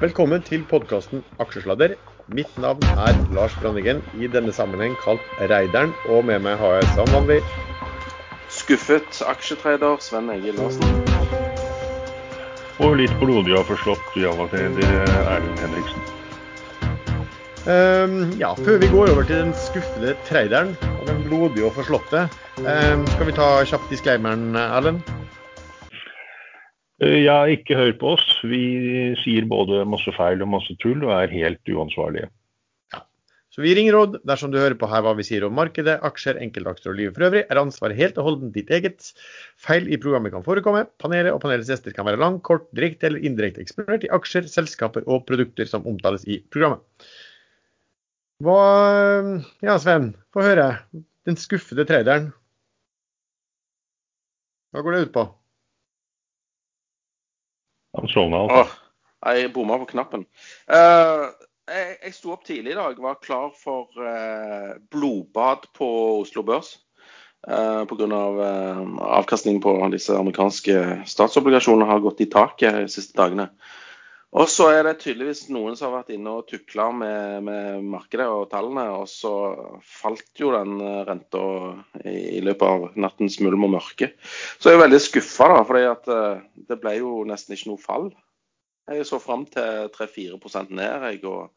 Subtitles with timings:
[0.00, 1.92] Velkommen til podkasten Aksjesladder.
[2.34, 5.92] Mitt navn er Lars Brannigen, i denne sammenheng kalt Reideren.
[6.10, 7.36] Og med meg har jeg som vanlig
[8.50, 10.98] Skuffet aksjetrader Sven Egil Larsen.
[12.82, 16.10] Og litt blodig og forslått Java-trader Erlend Henriksen.
[17.64, 22.26] Um, ja, Før vi går over til den skuffede traderen og den blodige og forslåtte,
[22.66, 25.13] um, skal vi ta kjapt disclaimeren, Erlend?
[27.04, 28.24] Eh, Ja, ikke hør på oss.
[28.46, 28.62] Vi
[29.20, 32.30] sier både masse feil og masse tull og er helt uansvarlige.
[33.54, 36.40] Så vi ringer råd dersom du hører på her hva vi sier om markedet, aksjer,
[36.42, 39.12] enkeltaksjer og livet for øvrig, er ansvaret helt og holdent ditt eget.
[39.62, 40.88] Feil i programmet kan forekomme.
[40.98, 45.06] Panelet og panelets gjester kan være lang, kort, direkte eller indirekte eksponert i aksjer, selskaper
[45.06, 46.82] og produkter som omtales i programmet.
[48.42, 48.58] Hva
[49.62, 50.66] Ja, Sven, få høre.
[51.24, 52.32] Den skuffede traderen.
[54.74, 55.28] Hva går det ut på?
[57.94, 58.62] Han sovna altså.
[59.24, 60.26] Åh, jeg bomma på knappen.
[60.68, 61.30] Uh,
[61.70, 65.88] jeg, jeg sto opp tidlig i dag, var klar for uh, blodbad på
[66.20, 66.74] Oslo Børs.
[67.44, 68.08] Uh, Pga.
[68.08, 68.82] Uh,
[69.20, 73.50] avkastningen på disse amerikanske statsobligasjonene har gått i taket de siste dagene.
[74.34, 78.26] Og så er det tydeligvis noen som har vært inne og tukla med, med markedet
[78.26, 78.88] og tallene.
[78.98, 79.30] Og så
[79.86, 81.44] falt jo den eh, renta
[82.02, 84.10] i, i løpet av nattens mulm og mørke.
[84.58, 88.10] Så jeg er veldig skuffa, da, For uh, det ble jo nesten ikke noe fall.
[88.90, 91.54] Jeg så fram til 3-4 ned, jeg, og,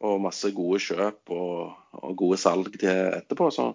[0.00, 3.50] og, masse gode kjøp og, og gode salg etterpå.
[3.52, 3.72] Så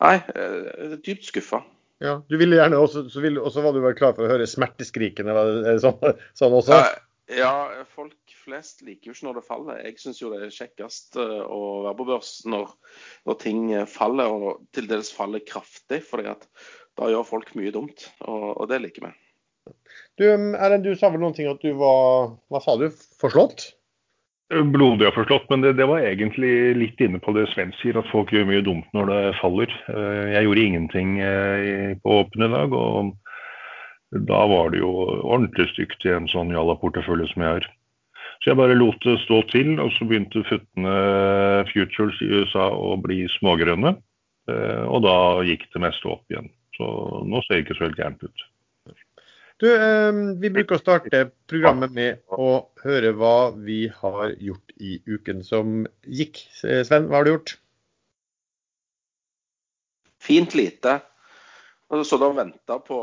[0.00, 1.66] nei, jeg er dypt skuffa.
[2.02, 4.48] Ja, du ville gjerne også, så ville, også var du vel klar for å høre
[4.50, 6.00] smerteskrikene, var det sånn,
[6.36, 6.80] sånn også?
[6.80, 6.88] Ja,
[7.32, 9.82] ja, folk flest liker jo ikke når det faller.
[9.84, 12.72] Jeg syns jo det er kjekkest eh, å være på børs når,
[13.28, 16.02] når ting faller, og til dels faller kraftig.
[16.04, 16.34] fordi
[16.94, 19.14] da gjør folk mye dumt, og, og det liker vi.
[20.20, 22.90] Du, Erlend, du sa vel noen ting at du var Hva sa du?
[23.20, 23.70] Forslått?
[24.52, 28.10] Blodig og forslått, men det, det, var egentlig litt inne på det Sven sier, at
[28.10, 29.72] folk gjør mye dumt når det faller.
[29.88, 33.23] Eh, jeg gjorde ingenting eh, på åpen i dag, og
[34.14, 34.92] da var det jo
[35.22, 37.68] ordentlig stygt i en sånn Jalla-portefølje som jeg har.
[38.42, 40.94] Så jeg bare lot det stå til, og så begynte futtene
[41.70, 43.94] futures i USA å bli smågrønne.
[44.52, 45.16] Eh, og da
[45.48, 46.50] gikk det meste opp igjen.
[46.76, 46.88] Så
[47.24, 48.44] nå ser det ikke så helt gærent ut.
[49.62, 54.98] Du, eh, Vi bruker å starte programmet med å høre hva vi har gjort i
[55.06, 56.42] uken som gikk.
[56.60, 57.56] Sven, hva har du gjort?
[60.20, 61.00] Fint lite.
[61.94, 62.96] Og så da venta på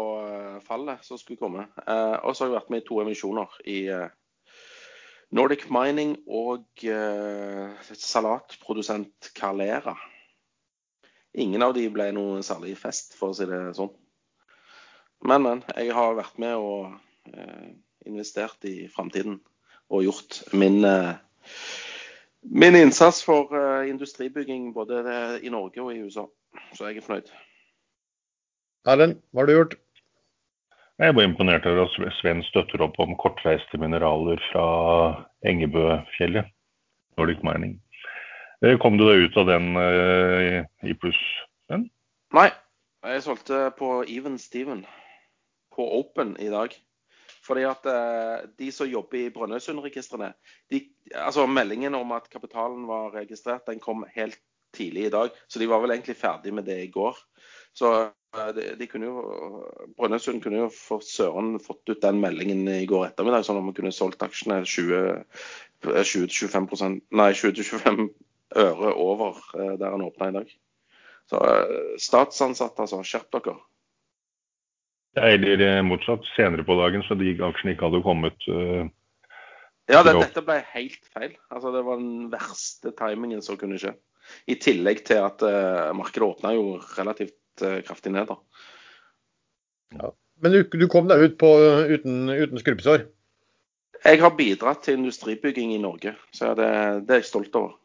[0.67, 1.67] fallet som skulle komme.
[1.87, 4.09] Eh, og så har jeg vært med i to emisjoner i eh,
[5.31, 9.95] Nordic Mining og eh, salatprodusent Carlera.
[11.39, 13.93] Ingen av de ble noe særlig fest, for å si det sånn.
[15.23, 15.61] Men, men.
[15.77, 17.69] Jeg har vært med og eh,
[18.09, 19.39] investert i framtiden
[19.91, 21.13] og gjort min, eh,
[22.43, 25.05] min innsats for eh, industribygging både
[25.39, 26.27] i Norge og i USA.
[26.75, 27.31] Så jeg er fornøyd.
[28.89, 29.73] Erlend, hva har du gjort?
[31.01, 34.65] Jeg var imponert over at Sven støtter opp om kortreiste mineraler fra
[35.45, 36.49] Engebøfjellet.
[37.19, 37.75] Nordic Mining.
[38.81, 41.19] Kom du deg ut av den uh, i pluss,
[41.67, 41.87] Sven?
[42.33, 42.47] Nei,
[43.05, 44.85] jeg solgte på Even Steven
[45.75, 46.73] på Open i dag.
[47.45, 50.31] Fordi at uh, de som jobber i Brønnøysundregistrene
[51.17, 54.41] altså Meldingen om at kapitalen var registrert, den kom helt
[54.73, 55.37] tidlig i dag.
[55.49, 57.17] Så de var vel egentlig ferdig med det i går.
[57.77, 57.93] Så
[58.55, 59.15] de, de kunne jo,
[59.97, 63.75] Brønnøysund kunne jo for søren fått ut den meldingen i går ettermiddag, sånn at man
[63.75, 68.09] kunne solgt aksjene 20-25 nei 20-25
[68.61, 69.33] øre over
[69.79, 70.47] der han åpna i dag.
[71.31, 71.37] Så
[72.01, 72.97] statsansatte, altså.
[73.07, 73.55] Skjerp dere.
[75.19, 78.37] Eller motsatt, senere på dagen, så de aksjene ikke hadde kommet.
[78.47, 78.87] Uh,
[79.91, 81.33] ja, det, dette ble helt feil.
[81.51, 83.93] Altså, det var den verste timingen som kunne skje.
[84.47, 86.65] I tillegg til at uh, markedet åpna jo
[86.95, 87.35] relativt
[87.87, 88.29] kraftig ned.
[88.29, 88.37] da.
[89.99, 90.11] Ja.
[90.41, 91.49] Men du, du, kom deg ut på
[91.91, 93.05] uten, uten skrubbsår?
[94.01, 96.71] Jeg har bidratt til industribygging i Norge, så det,
[97.05, 97.75] det er jeg stolt over.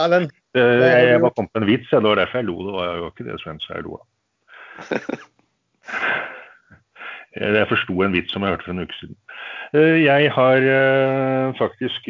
[0.00, 0.32] Erlend?
[0.56, 2.56] Jeg, jeg var kommet med en vits, det var derfor jeg lo.
[2.66, 4.06] Det var jo ikke det Sven sa jeg lo av.
[7.36, 9.16] Jeg forsto en vits som jeg hørte for en uke siden.
[10.00, 10.66] Jeg har
[11.58, 12.08] faktisk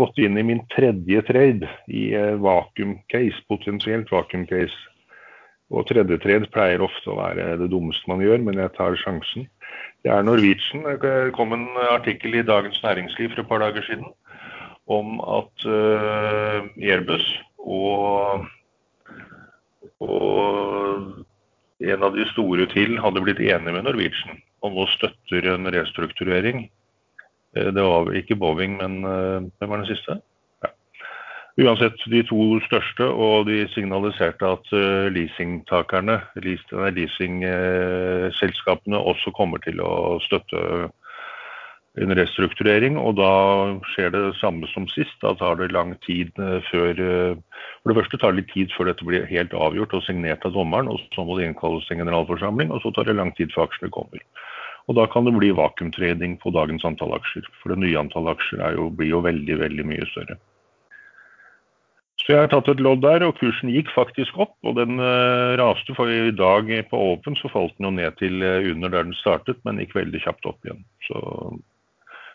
[0.00, 2.10] gått inn i min tredje trade i
[2.42, 4.74] vakuum case, potensielt vakuum case.
[5.70, 9.46] Og tredje trade pleier ofte å være det dummeste man gjør, men jeg tar sjansen.
[10.02, 10.82] Det er Norwegian.
[10.98, 14.10] Det kom en artikkel i Dagens Næringsliv for et par dager siden
[14.90, 15.66] om at
[16.82, 17.26] Airbus
[17.62, 18.48] og,
[20.02, 21.20] og
[21.80, 26.58] en av de store til hadde blitt enig med Norwegian og nå støtter en restrukturering.
[27.56, 30.12] Eh, det var ikke Boeing, men eh, hvem var den siste?
[30.64, 30.70] Ja.
[31.64, 40.18] Uansett, de to største, og de signaliserte at eh, leasingtakerne, leasingselskapene, også kommer til å
[40.26, 40.58] støtte
[41.98, 43.30] en restrukturering, og da
[43.90, 45.16] skjer det samme som sist.
[45.24, 46.30] Da tar det lang tid
[46.70, 46.94] før
[47.82, 50.54] For det første tar det litt tid før dette blir helt avgjort og signert av
[50.54, 53.66] dommeren, og så må det innkalles en generalforsamling, og så tar det lang tid før
[53.66, 54.22] aksjene kommer.
[54.88, 57.46] Og da kan det bli vakuumtrading på dagens antall aksjer.
[57.62, 60.38] For det nye antall aksjer jo, blir jo veldig, veldig mye større.
[62.20, 64.56] Så jeg har tatt et lodd der, og kursen gikk faktisk opp.
[64.66, 68.44] Og den uh, raste, for i dag på Åpen så falt den jo ned til
[68.44, 70.84] under der den startet, men gikk veldig kjapt opp igjen.
[71.06, 71.22] Så,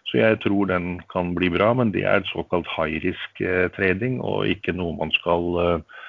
[0.06, 3.68] så jeg tror den kan bli bra, men det er et såkalt high risk uh,
[3.78, 6.04] trading, og ikke noe man skal uh,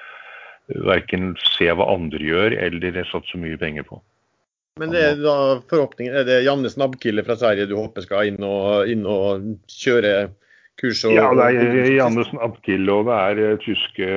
[0.85, 4.01] verken se hva andre gjør eller satse mye penger på.
[4.77, 5.37] Men det er da
[5.71, 10.27] forhåpningen, er det Janne Snabbkille fra Sverige du håper skal inn og, inn og kjøre
[10.77, 11.01] kurs?
[11.07, 11.47] Og, ja, det
[11.81, 14.11] er Janne Snabbkille, og det er tyske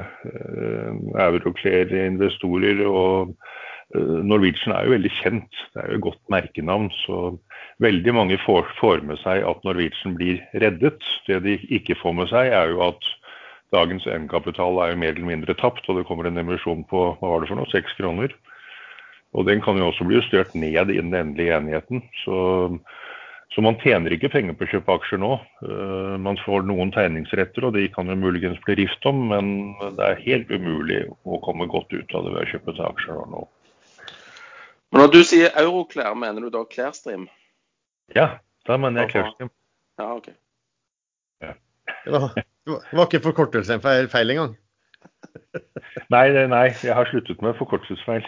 [0.00, 0.96] uh,
[1.26, 2.80] Euroclear-investorer.
[2.88, 3.60] og uh,
[3.92, 6.88] Norwegian er jo veldig kjent, det er jo et godt merkenavn.
[7.04, 7.18] Så
[7.84, 11.04] veldig mange får, med seg at Norwegian blir reddet.
[11.28, 13.10] Det de ikke får med seg, er jo at
[13.74, 17.32] dagens egenkapital er jo mer eller mindre tapt, og det kommer en emisjon på hva
[17.34, 18.34] var det for noe, seks kroner.
[19.34, 22.04] Og den kan jo også bli justert ned i den endelige enigheten.
[22.22, 22.36] Så,
[23.50, 25.32] så, man tjener ikke penger på å kjøpe aksjer nå.
[25.66, 30.06] Uh, man får noen tegningsretter, og de kan jo muligens bli rift om, men det
[30.06, 33.42] er helt umulig å komme godt ut av det ved å kjøpe seg aksjer nå.
[34.94, 37.24] Men når du sier euroklær, mener du da klærstrim?
[38.14, 38.28] Ja,
[38.68, 39.48] da mener jeg klærstrim.
[39.98, 40.28] Ja, ok.
[41.42, 41.56] Ja.
[42.04, 44.54] Det, var, det var ikke forkortelsen feil, feil engang?
[46.14, 48.22] nei, nei, jeg har sluttet med forkortelsesfeil.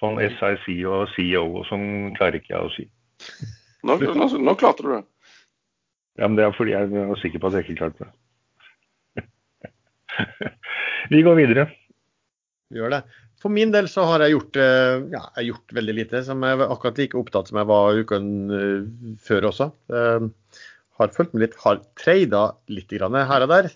[0.00, 1.86] Sånn SIC og CEO og sånn
[2.18, 2.88] klarer ikke jeg å si.
[3.86, 5.02] Nå, nå, nå, klarte du det.
[6.18, 9.28] Ja, men det er fordi jeg var sikker på at jeg ikke klarte det.
[11.14, 11.68] Vi går videre.
[12.74, 13.04] Vi gjør det.
[13.44, 16.22] For min del så har jeg gjort, eh, ja, jeg har gjort veldig lite.
[16.24, 19.66] som jeg var akkurat like opptatt som jeg var uken eh, før også.
[19.92, 20.30] Jeg
[20.96, 23.68] har fulgt med litt, har trada litt her og der.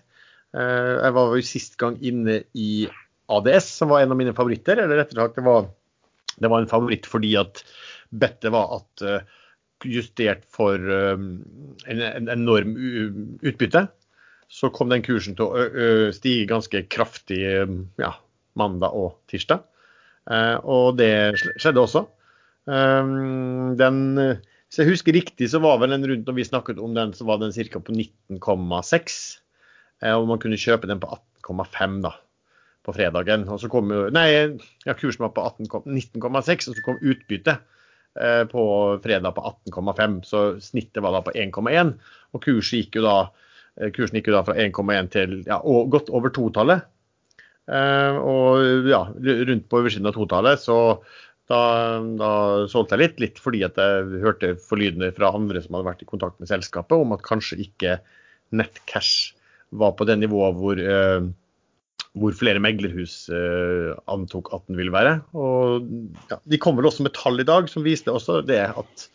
[0.56, 2.88] Eh, jeg var jo sist gang inne i
[3.28, 4.80] ADS, som var en av mine favoritter.
[4.80, 5.68] Eller rett og slett det var
[6.38, 7.60] det var en favoritt fordi at
[8.08, 9.04] bettet var at
[9.84, 11.42] justert for en,
[11.84, 12.72] en, enorm
[13.42, 13.84] utbytte,
[14.48, 17.42] så kom den kursen til å stige ganske kraftig
[17.98, 18.12] ja,
[18.58, 19.64] mandag og tirsdag.
[20.68, 22.04] og det skjedde også.
[22.66, 23.98] den,
[24.68, 27.24] hvis jeg husker riktig, så var vel den rundt når vi snakket om den, så
[27.24, 27.80] var den ca.
[27.80, 29.18] på 19,6.
[30.12, 31.08] og man kunne kjøpe den på
[31.48, 32.12] 18,5 da
[32.88, 33.46] på fredagen.
[33.52, 34.28] Og så kom jo, nei,
[34.86, 35.44] ja, kursen var på
[35.84, 37.60] 19,6, og så kom utbyttet
[38.20, 38.62] eh, på
[39.04, 39.44] fredag på
[39.74, 40.20] 18,5.
[40.28, 41.94] Så snittet var da på 1,1.
[42.34, 43.16] Og kursen gikk jo da,
[43.80, 46.88] eh, gikk jo da fra 1,1 til ja, godt over totallet.
[47.68, 50.62] Eh, og ja, rundt på oversiden av totallet.
[50.62, 50.78] Så
[51.48, 51.60] da,
[52.20, 52.30] da,
[52.68, 56.10] solgte jeg litt, litt fordi at jeg hørte forlydende fra andre som hadde vært i
[56.10, 57.98] kontakt med selskapet, om at kanskje ikke
[58.56, 59.34] nettcash
[59.76, 61.28] var på det nivået hvor eh,
[62.18, 65.18] hvor flere meglerhus eh, antok at den ville være.
[65.38, 65.88] Og
[66.30, 69.08] ja, De kom vel også med tall i dag som viste også det at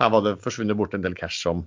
[0.00, 1.62] her var det forsvunnet bort en del cash som,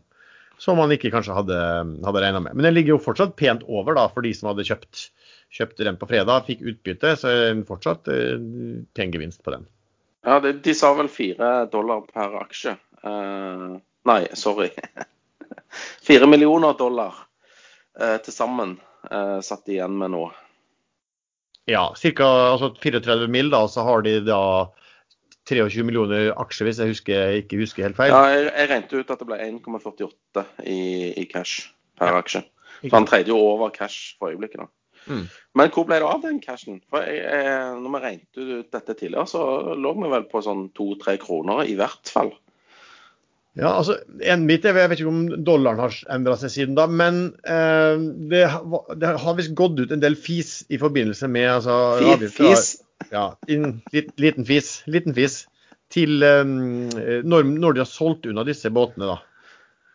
[0.62, 1.58] som man ikke kanskje hadde,
[2.06, 2.56] hadde regna med.
[2.58, 5.08] Men den ligger jo fortsatt pent over da, for de som hadde kjøpt,
[5.54, 7.16] kjøpt den på fredag, fikk utbytte.
[7.20, 7.30] Så
[7.68, 8.10] fortsatt
[8.98, 9.68] pengevinst på den.
[10.24, 12.78] Ja, de, De sa vel fire dollar per aksje.
[13.04, 13.76] Uh,
[14.08, 14.70] nei, sorry.
[16.08, 17.18] Fire millioner dollar
[18.00, 18.78] uh, til sammen
[19.12, 20.24] uh, satt de igjen med nå.
[21.68, 22.30] Ja, ca.
[22.54, 24.40] Altså 34 mil, da, så har de da
[25.50, 28.16] 23 millioner aksjer, hvis jeg husker, ikke husker helt feil.
[28.16, 30.80] Ja, jeg, jeg regnet ut at det ble 1,48 i,
[31.20, 31.68] i, cash
[32.00, 32.24] per ja.
[32.24, 32.44] aksje.
[32.84, 34.64] Så han tredje over cash for øyeblikket.
[34.64, 34.72] da.
[35.08, 35.26] Mm.
[35.60, 36.80] Men hvor ble det av den cashen?
[36.92, 39.44] For jeg, jeg, når vi regnet ut dette tidligere, så
[39.78, 42.34] lå vi vel på sånn to-tre kroner i hvert fall.
[43.54, 47.36] Ja, altså en bit Jeg vet ikke om dollaren har endra seg siden da, men
[47.46, 48.00] eh,
[48.32, 48.48] det,
[48.98, 51.76] det, har visst gått ut en del fis i forbindelse med altså,
[52.34, 52.80] Fis?
[53.12, 54.80] Ja, in, lit, liten fis.
[54.90, 55.44] Liten fis.
[55.94, 59.20] Til eh, når, når, de har solgt unna disse båtene, da.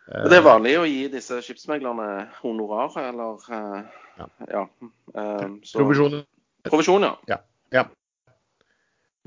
[0.09, 2.09] Eh, det er vanlig å gi disse skipsmeglerne
[2.41, 4.27] honorar, eller eh, ja.
[4.49, 4.65] ja
[5.13, 6.21] eh, så, Provisjon.
[6.69, 7.13] Provisjon, ja.
[7.29, 7.39] ja.
[7.75, 7.85] ja.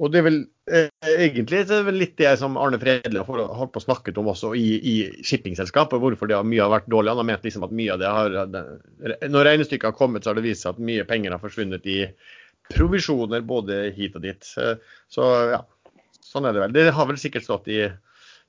[0.02, 0.38] Og det er vel
[0.72, 4.18] eh, egentlig det er vel litt det som Arne Fredli har holdt på å snakket
[4.18, 7.12] om også i, i shippingselskapet, hvorfor det har mye har vært dårlig.
[7.12, 8.38] Han har ment liksom at mye av det har
[9.30, 12.00] Når regnestykket har kommet, så har det vist seg at mye penger har forsvunnet i
[12.72, 14.48] provisjoner både hit og dit.
[14.48, 15.60] Så ja,
[16.24, 16.74] sånn er det vel.
[16.74, 17.84] Det har vel sikkert stått i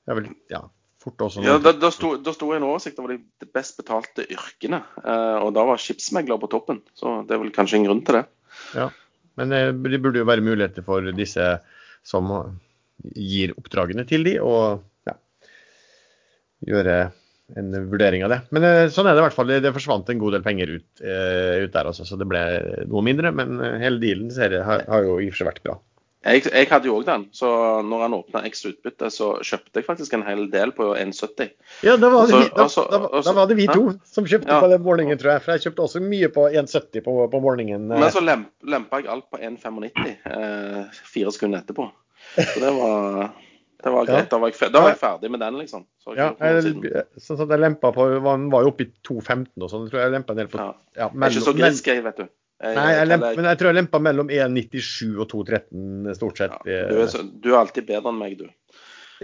[0.04, 0.60] det er vel, ja,
[1.04, 1.44] fort også.
[1.44, 5.54] Ja, da, da sto, da sto en oversikt over de best betalte yrkene, eh, og
[5.56, 6.82] da var skipsmegler på toppen.
[6.98, 8.24] Så det er vel kanskje en grunn til det.
[8.78, 8.88] Ja,
[9.40, 11.50] men eh, det burde jo være muligheter for disse
[12.04, 12.32] som
[13.14, 15.16] gir oppdragene til de, og ja,
[16.70, 16.98] gjøre
[17.60, 18.40] en vurdering av det.
[18.56, 19.56] Men eh, sånn er det i hvert fall.
[19.60, 22.44] Det forsvant en god del penger ut, ut der også, så det ble
[22.88, 23.34] noe mindre.
[23.36, 24.32] Men hele dealen
[24.64, 25.80] har, har jo i og for seg vært bra.
[26.24, 27.48] Jeg, jeg, hadde jo òg den, så
[27.84, 31.50] når han åpna X utbytte, så kjøpte jeg faktisk en hel del på 1,70.
[31.84, 34.60] Ja, da var, det vi, da, da, da var det vi to som kjøpte ja.
[34.64, 35.44] på den morgenen, tror jeg.
[35.44, 37.90] For jeg kjøpte også mye på 1,70 på, på, morgenen.
[37.92, 41.90] Men så lemp, lempa jeg alt på 1,95 eh, fire sekunder etterpå.
[42.38, 43.18] Så det var,
[43.84, 44.22] det var greit.
[44.22, 44.30] Ja.
[44.30, 45.84] Da, var jeg, da, var jeg, ferdig med den, liksom.
[46.00, 49.84] Så ja, jeg, sånn jeg lempa på den var jo oppe i 2,15 og sånn.
[49.84, 50.70] Jeg tror jeg lempa en del på ja.
[51.02, 52.32] ja men, ikke så grisk, jeg, vet du.
[52.64, 56.54] Jeg, Nei, jeg lemper, men jeg tror jeg lempa mellom 1,97 og 2,13 stort sett.
[56.64, 58.46] Ja, du, er så, du, er alltid bedre enn meg, du.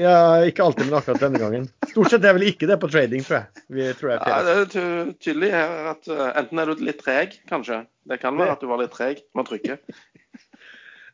[0.01, 1.65] Ja, ikke alltid, men akkurat denne gangen.
[1.89, 3.65] Stort sett er vel ikke det på trading, tror jeg.
[3.73, 7.35] Vi, tror jeg ja, det er tydelig her at uh, enten er du litt treg,
[7.51, 7.83] kanskje.
[8.11, 9.81] Det kan være at du var litt treg med å trykke.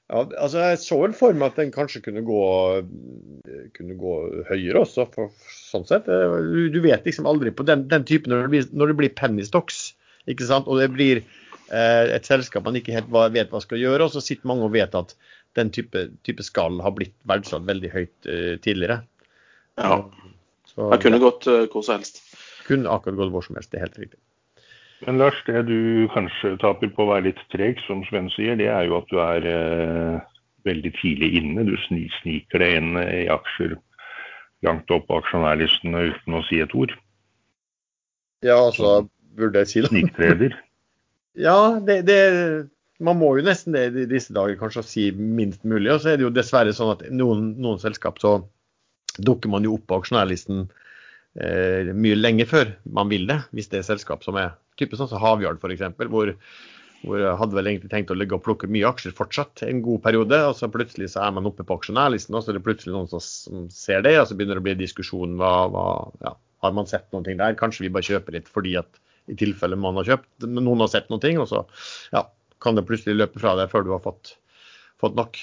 [0.07, 2.43] Ja, altså Jeg så vel for meg at den kanskje kunne gå,
[3.75, 4.13] kunne gå
[4.47, 6.07] høyere også, for, sånn sett.
[6.07, 9.17] Du, du, vet liksom aldri på den, den typen når det blir, når det blir
[9.19, 9.81] penny stocks,
[10.31, 10.71] ikke sant?
[10.71, 14.23] og det blir Eh, et selskap man ikke helt vet hva skal gjøre, og så
[14.23, 15.17] sitter mange og vet at
[15.57, 19.01] den type, type skall har blitt verdsatt veldig høyt uh, tidligere.
[19.81, 20.03] Ja.
[20.69, 22.23] Så, det kunne gått uh, hvor som helst.
[22.69, 24.21] Kunne akkurat gått hvor som helst, det er helt riktig.
[25.05, 28.71] Men Lars, det du kanskje taper på å være litt treg, som Sven sier, det
[28.73, 30.21] er jo at du er uh,
[30.69, 31.67] veldig tidlig inne.
[31.69, 33.77] Du sniker deg inn i aksjer
[34.65, 36.95] langt opp på aksjonærlistene uten å si et ord.
[38.45, 39.07] Ja, altså
[39.37, 39.91] burde jeg si det.
[39.93, 40.57] Sniktreder.
[41.37, 42.19] Ja, det, det,
[43.05, 45.91] man må jo nesten det i disse dager kanskje si minst mulig.
[45.93, 48.39] Og så er det jo dessverre sånn at noen, noen selskap så
[49.17, 50.65] dukker man jo opp på aksjonærlisten
[51.41, 53.43] eh, mye lenge før man vil det.
[53.57, 55.85] Hvis det er selskap som er type sånn som Havyard f.eks.
[56.09, 56.33] Hvor,
[57.05, 60.05] hvor jeg hadde vel egentlig tenkt å ligge og plukke mye aksjer fortsatt en god
[60.09, 60.41] periode.
[60.49, 63.13] og så Plutselig så er man oppe på aksjonærlisten, og så er det plutselig noen
[63.13, 64.17] som ser det.
[64.23, 65.89] Og så begynner det å bli diskusjon hva, hva
[66.25, 67.61] ja, har man sett noen ting der.
[67.61, 70.47] Kanskje vi bare kjøper litt fordi at i tilfelle man har kjøpt.
[70.47, 71.63] Men noen har sett noe, og så
[72.15, 72.27] ja,
[72.63, 74.37] kan det plutselig løpe fra deg før du har fått,
[75.03, 75.39] fått nok.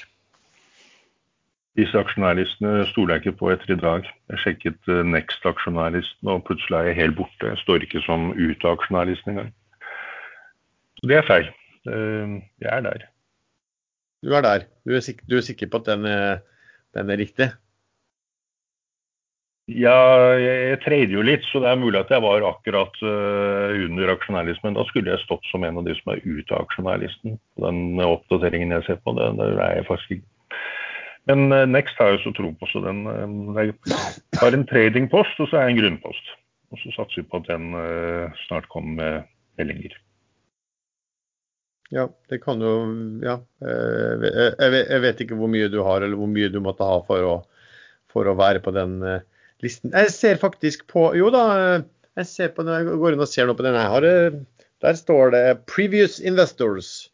[1.80, 4.06] Disse aksjonærlistene stoler jeg ikke på etter i dag.
[4.30, 7.50] Jeg sjekket eh, Next-aksjonærlisten, og plutselig er jeg helt borte.
[7.50, 9.50] Jeg står ikke som ut av aksjonærlisten engang.
[11.02, 11.50] Så det er feil.
[11.84, 13.08] Jeg er der.
[14.24, 14.68] Du er der.
[14.88, 16.44] Du er, sikker, du er sikker på at den er,
[16.96, 17.50] den er riktig?
[19.72, 19.96] Ja,
[20.36, 24.76] jeg trader jo litt, så det er mulig at jeg var akkurat uh, under aksjonærlisten.
[24.76, 27.38] Da skulle jeg stått som en av de som er ute av aksjonærlisten.
[27.64, 30.60] Den oppdateringen jeg ser på, det, det er jeg faktisk ikke.
[31.32, 34.04] Men uh, Next har jeg så tro på, så den uh,
[34.44, 36.36] har en tradingpost, og så er jeg en grunnpost.
[36.76, 37.72] Og så satser vi på at den
[38.48, 39.28] snart kommer med
[39.62, 39.94] meldinger.
[41.94, 42.72] Ja, det kan jo
[43.22, 43.38] Ja.
[43.62, 47.36] Jeg vet, ikke hvor mye du har, eller hvor mye du måtte ha for å,
[48.12, 48.98] for å være på den
[49.64, 49.94] listen.
[49.94, 51.46] Jeg ser faktisk på Jo da,
[52.20, 54.08] jeg ser på når jeg går inn og ser noe på den her.
[54.84, 57.10] Der står det 'Previous Investors'.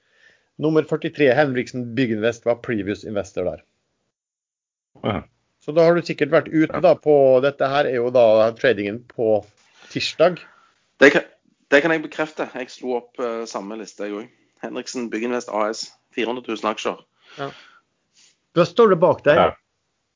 [0.60, 3.62] Nummer 43, Henriksen Bygginvest var previous investor der.
[5.04, 5.22] Ja.
[5.64, 7.14] Så da har du sikkert vært ute da på
[7.44, 9.46] Dette her er jo da tradingen på
[9.92, 10.42] tirsdag.
[11.00, 11.24] Det kan,
[11.72, 12.50] det kan jeg bekrefte.
[12.56, 14.28] Jeg slo opp uh, samme liste, jeg òg.
[14.60, 15.94] Henriksen Bygginvest AS.
[16.18, 17.00] 400 000 aksjer.
[17.38, 17.52] Ja.
[18.58, 19.40] Da står det bak der?
[19.40, 19.50] Ja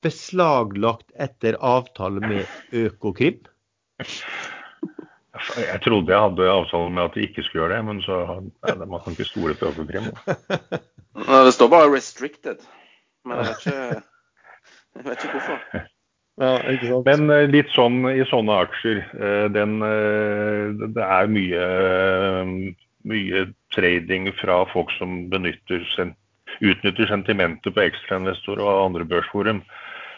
[0.03, 3.39] beslaglagt etter avtale med Økokrim?
[5.57, 8.75] Jeg trodde jeg hadde avtale med at de ikke skulle gjøre det, men så nei,
[8.85, 10.11] man kan ikke stole på Økokrim.
[11.13, 12.63] Det står bare 'restricted',
[13.25, 14.01] men jeg vet ikke,
[14.95, 15.83] jeg vet ikke hvorfor.
[16.41, 16.57] Ja,
[17.05, 21.67] men eh, litt sånn i sånne aksjer, eh, den, eh, det er mye,
[23.05, 23.43] mye
[23.75, 25.85] trading fra folk som benytter,
[26.63, 29.61] utnytter sentimentet på ekstrainvestorer og andre børsforum.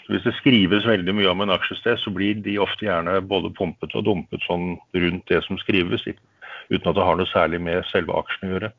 [0.06, 3.96] Hvis det skrives veldig mye om en aksjested, så blir de ofte gjerne både pumpet
[3.98, 6.06] og dumpet sånn rundt det som skrives,
[6.70, 8.72] uten at det har noe særlig med selve aksjen å gjøre.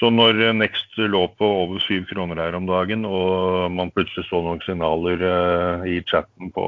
[0.00, 4.40] Så når Next lå på over syv kroner her om dagen, og man plutselig så
[4.42, 6.64] noen signaler uh, i chatten på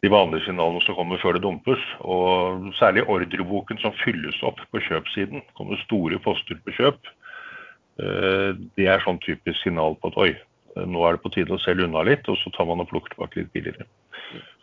[0.00, 4.82] de vanlige signalene som kommer før det dumpes, og særlig ordreboken som fylles opp på
[4.88, 7.12] kjøpsiden, kommer store poster på kjøp,
[8.02, 10.32] uh, det er sånn typisk signal på at oi,
[10.76, 13.14] nå er det på tide å selge unna litt, og så tar man og plukker
[13.14, 13.88] tilbake litt billigere.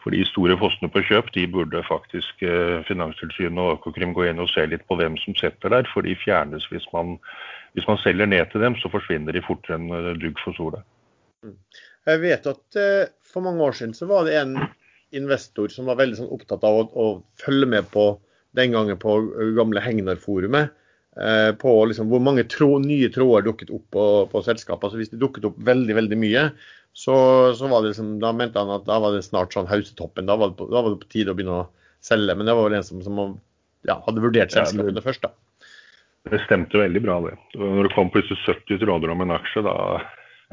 [0.03, 4.39] For de store postene på kjøp de burde faktisk eh, Finanstilsynet og Økokrim gå inn
[4.39, 7.17] og se litt på hvem som setter der, for de fjernes hvis man
[7.77, 10.81] hvis man selger ned til dem, så forsvinner de fortere enn eh, dugg for sola.
[12.07, 14.55] Jeg vet at eh, for mange år siden så var det en
[15.17, 17.05] investor som var veldig sånn, opptatt av å, å,
[17.37, 18.09] følge med på
[18.57, 19.13] den gangen på
[19.57, 20.73] gamle Hegnar-forumet.
[21.17, 24.85] Eh, på liksom, hvor mange tro, nye tråder dukket opp på, på selskapet.
[24.85, 26.43] Altså, hvis det dukket opp veldig veldig mye,
[26.93, 27.15] så,
[27.57, 30.29] så var det liksom, da mente han at da var det snart sånn hausetoppen.
[30.29, 31.67] Da var det på, da var det på tide å begynne å
[32.05, 32.37] selge.
[32.37, 33.17] Men det var vel en som, som
[33.87, 35.25] ja, hadde vurdert selskapet ja, først.
[35.25, 35.33] da.
[36.27, 37.35] Det stemte veldig bra, det.
[37.57, 39.75] Når det kom plutselig 70 tråder om en aksje, da,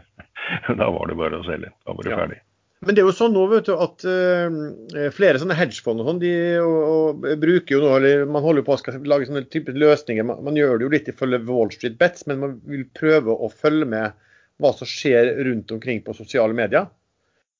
[0.80, 1.74] da var det bare å selge.
[1.84, 2.20] Da var det ja.
[2.22, 2.40] ferdig.
[2.84, 6.20] Men det er jo sånn nå vet du, at uh, flere sånne hedgefond og sånn,
[6.22, 10.26] de og, og bruker jo nå, eller man holder på å lage sånne type løsninger.
[10.28, 13.48] Man, man, gjør det jo litt ifølge Wall Street Bets, men man vil prøve å
[13.52, 14.20] følge med
[14.62, 16.86] hva som skjer rundt omkring på sosiale medier.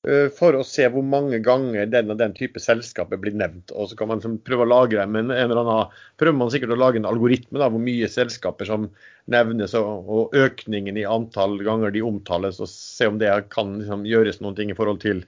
[0.05, 3.73] Eh, for å se hvor mange ganger den og den type selskaper blir nevnt.
[3.73, 6.81] Og så kan man prøve å lagre men en eller annen, prøver man sikkert å
[6.81, 8.91] lage en algoritme da, hvor mye selskaper som
[9.33, 14.05] nevnes, og, og økningen i antall ganger de omtales, og se om det kan liksom,
[14.09, 15.23] gjøres noen ting i forhold til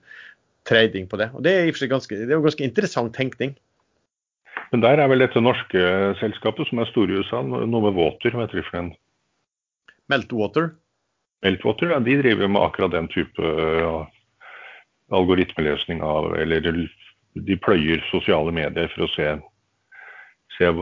[0.69, 1.31] trading på det.
[1.33, 3.55] Og Det er i seg ganske, det er jo ganske interessant tenkning.
[4.75, 5.87] Men der er vel dette norske
[6.21, 8.93] selskapet som er store i USA, noe med Water, hva heter ikke for en?
[10.13, 10.69] Meltwater?
[11.47, 13.95] Meltwater, ja, de driver med akkurat den type ja,
[15.15, 16.65] algoritmeløsning av Eller
[17.37, 19.29] de pløyer sosiale medier for å se,
[20.57, 20.73] se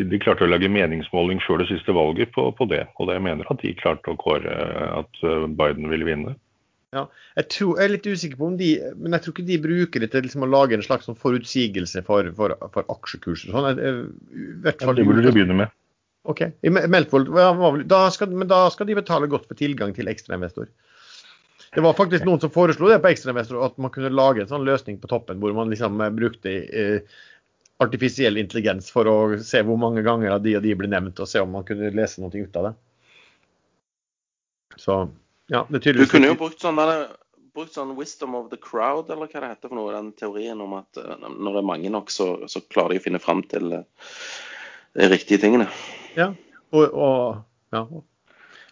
[0.00, 2.86] De klarte å lage meningsmåling før det siste valget på, på det.
[2.98, 4.54] Og jeg mener at de klarte å kåre
[4.96, 6.36] at eh, Biden ville vinne.
[6.90, 7.04] Ja,
[7.38, 10.02] jeg, tror, jeg, er litt usikker på om de Men jeg tror ikke de bruker
[10.02, 13.52] det til liksom å lage en slags sånn forutsigelse for, for, for aksjekurser.
[13.54, 15.76] Sånn, ja, det burde de begynne med.
[16.28, 16.42] OK.
[16.66, 17.30] Meltvold,
[17.88, 20.68] da skal, men da skal de betale godt for tilgang til ekstrainvestor.
[21.74, 24.66] Det var faktisk noen som foreslo det på Ekstrainvestor, at man kunne lage en sånn
[24.66, 27.20] løsning på toppen hvor man liksom eh, brukte eh,
[27.80, 31.42] artifisiell intelligens for å se hvor mange ganger de og de ble nevnt, og se
[31.42, 32.74] om man kunne lese noe ut av det.
[34.80, 34.98] Så,
[35.52, 37.08] ja, det Du kunne jo brukt sånn, der,
[37.54, 40.74] brukt sånn 'wisdom of the crowd', eller hva det heter for noe, den teorien om
[40.78, 43.70] at uh, når det er mange nok, så, så klarer de å finne fram til
[43.70, 45.70] de riktige tingene.
[46.18, 46.32] Ja,
[46.74, 47.86] og, og ja.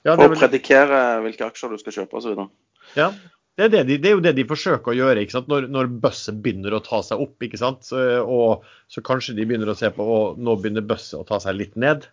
[0.05, 2.49] ja og predikere hvilke aksjer du skal kjøpe osv.
[2.97, 3.11] Ja,
[3.59, 5.49] det er, det, de, det er, jo det de forsøker å gjøre ikke sant?
[5.51, 7.35] når, når bøsset begynner å ta seg opp.
[7.43, 7.83] ikke sant?
[7.89, 11.41] Så, og så kanskje de begynner å se på og nå begynner bøsset å ta
[11.43, 12.07] seg litt ned.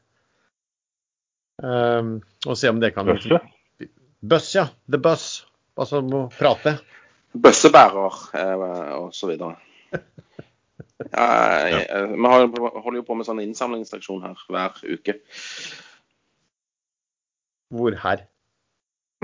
[1.61, 2.17] Um,
[2.49, 3.39] og se om det kan Bøsse?
[4.25, 4.65] Bøss, ja.
[4.89, 5.45] The bus.
[5.77, 6.79] Altså må prate.
[7.35, 8.65] Bøssebærer eh,
[8.97, 9.59] og så videre.
[11.11, 11.25] Ja,
[11.67, 15.19] jeg, vi holder jo på med sånn innsamlingsaksjon her hver uke.
[17.75, 18.25] Hvor her?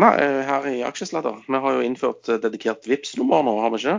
[0.01, 1.43] Nei, eh, her i Aksjesladder.
[1.47, 3.97] Vi har jo innført eh, dedikert vips nummer nå, har vi ikke?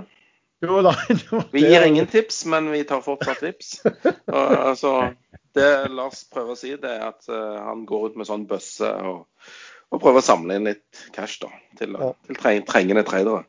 [0.62, 0.94] Jo da.
[1.54, 3.80] Vi gir ingen tips, men vi tar fortsatt vips.
[4.36, 4.92] Og, altså,
[5.58, 8.88] det Lars prøver å si, det er at uh, han går ut med sånn bøsse
[9.04, 9.24] og,
[9.90, 12.12] og, prøver å samle inn litt cash da, til, ja.
[12.28, 13.42] til trengende tradere.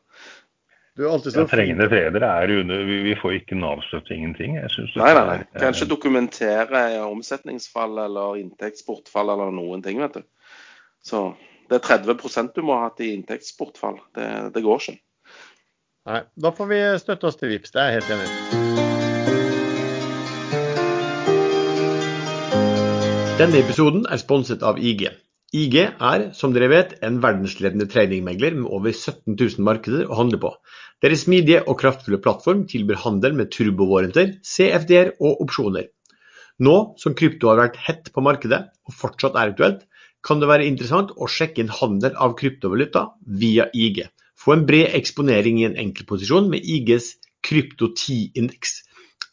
[0.97, 4.57] Du er så ja, trengende tradere er under vi, vi, får ikke Nav-støtte, ingenting.
[4.57, 5.39] nei, nei, nei.
[5.61, 10.27] Kanskje dokumentere omsetningsfall eller inntektsbortfall eller noen ting, vet du.
[11.05, 11.27] Så
[11.69, 13.97] det er 30% du må ha hatt i inntektsbortfall.
[14.15, 14.97] Det, det, går ikke.
[16.09, 18.31] Nei, da får vi støtte oss til VIPS, det er jeg helt enig i.
[23.39, 25.07] Denne episoden er sponset av IG.
[25.53, 30.39] IG er, som dere vet, en verdensledende tradingmegler med over 17 000 markeder å handle
[30.41, 30.51] på.
[31.05, 35.89] Deres smidige og kraftfulle plattform tilbyr handel med turbovarenter, CFD-er og opsjoner.
[36.63, 39.81] Nå som krypto har vært hett på markedet og fortsatt er aktuelt,
[40.23, 43.09] kan det være interessant å sjekke inn handel av kryptovaluta
[43.41, 44.05] via IG.
[44.39, 48.81] Få en bred eksponering i en enkeltposisjon med IGs krypto 10-indeks.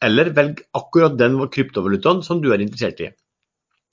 [0.02, 3.10] Eller velg akkurat den kryptovalutaen som du er interessert i.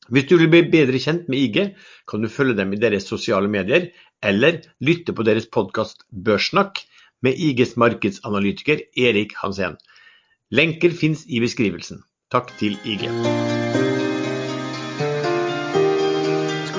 [0.07, 1.73] Hvis du vil bli bedre kjent med IG,
[2.07, 3.89] kan du følge dem i deres sosiale medier,
[4.23, 6.79] eller lytte på deres podkast Børssnakk
[7.21, 9.75] med IGs markedsanalytiker Erik Hansen.
[10.49, 12.05] Lenker fins i beskrivelsen.
[12.31, 13.09] Takk til IG.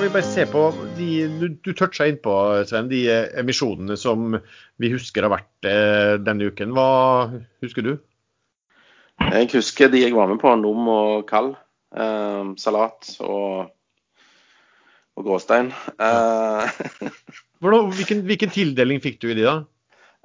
[0.09, 0.61] Vi bare se på
[0.97, 2.31] de du, du toucha innpå,
[2.65, 3.03] Sven, de
[3.37, 4.31] emisjonene som
[4.81, 6.71] vi husker har vært eh, denne uken.
[6.73, 6.85] Hva
[7.61, 7.91] husker du?
[9.21, 10.49] Jeg husker de jeg var med på.
[10.57, 11.51] Nom og Kall.
[11.93, 13.69] Eh, salat og,
[15.13, 15.69] og gråstein.
[16.01, 16.81] Eh.
[17.61, 19.57] Hvordan, hvilken, hvilken, tildeling fikk du i de, da?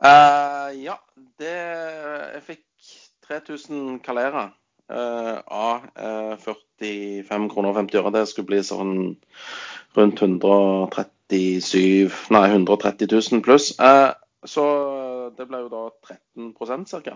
[0.01, 0.97] Eh, ja,
[1.42, 2.94] det Jeg fikk
[3.29, 4.49] 3000 kalera
[4.92, 8.12] av uh, 45 kroner og 50 øre.
[8.14, 8.94] Det skulle bli sånn
[9.97, 13.79] rundt 137 Nei, 130 000 pluss.
[13.79, 14.12] Eh,
[14.44, 14.64] så
[15.37, 17.14] det ble jo da 13% ca.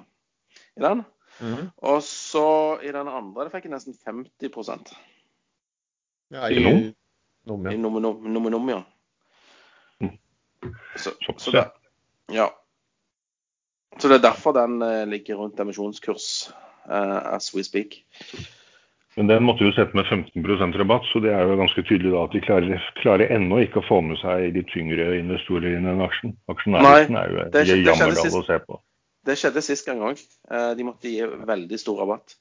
[0.76, 1.04] i den.
[1.40, 1.70] Mm.
[1.76, 4.50] Og så i den andre det fikk jeg nesten 50
[6.35, 6.61] Ja, i
[7.48, 7.78] Nom, I ja.
[7.81, 8.83] Nominum, Nominum, ja.
[10.00, 10.18] Mm.
[10.96, 11.70] Så, så det,
[12.33, 12.50] ja.
[13.98, 18.03] Så det er derfor den eh, ligger rundt emisjonskurs eh, as we speak.
[19.18, 22.20] Men den måtte jo sette med 15% rabatt, så det er jo ganske tydelig da
[22.29, 26.05] at de klarer, klarer ennå ikke å få med seg de tyngre investorer i den
[26.05, 26.37] aksjen.
[26.53, 28.79] Aksjonærlisten er jo det- jammerdal å se på.
[29.27, 30.22] Det skjedde sist gang òg.
[30.79, 32.37] De måtte gi veldig stor rabatt.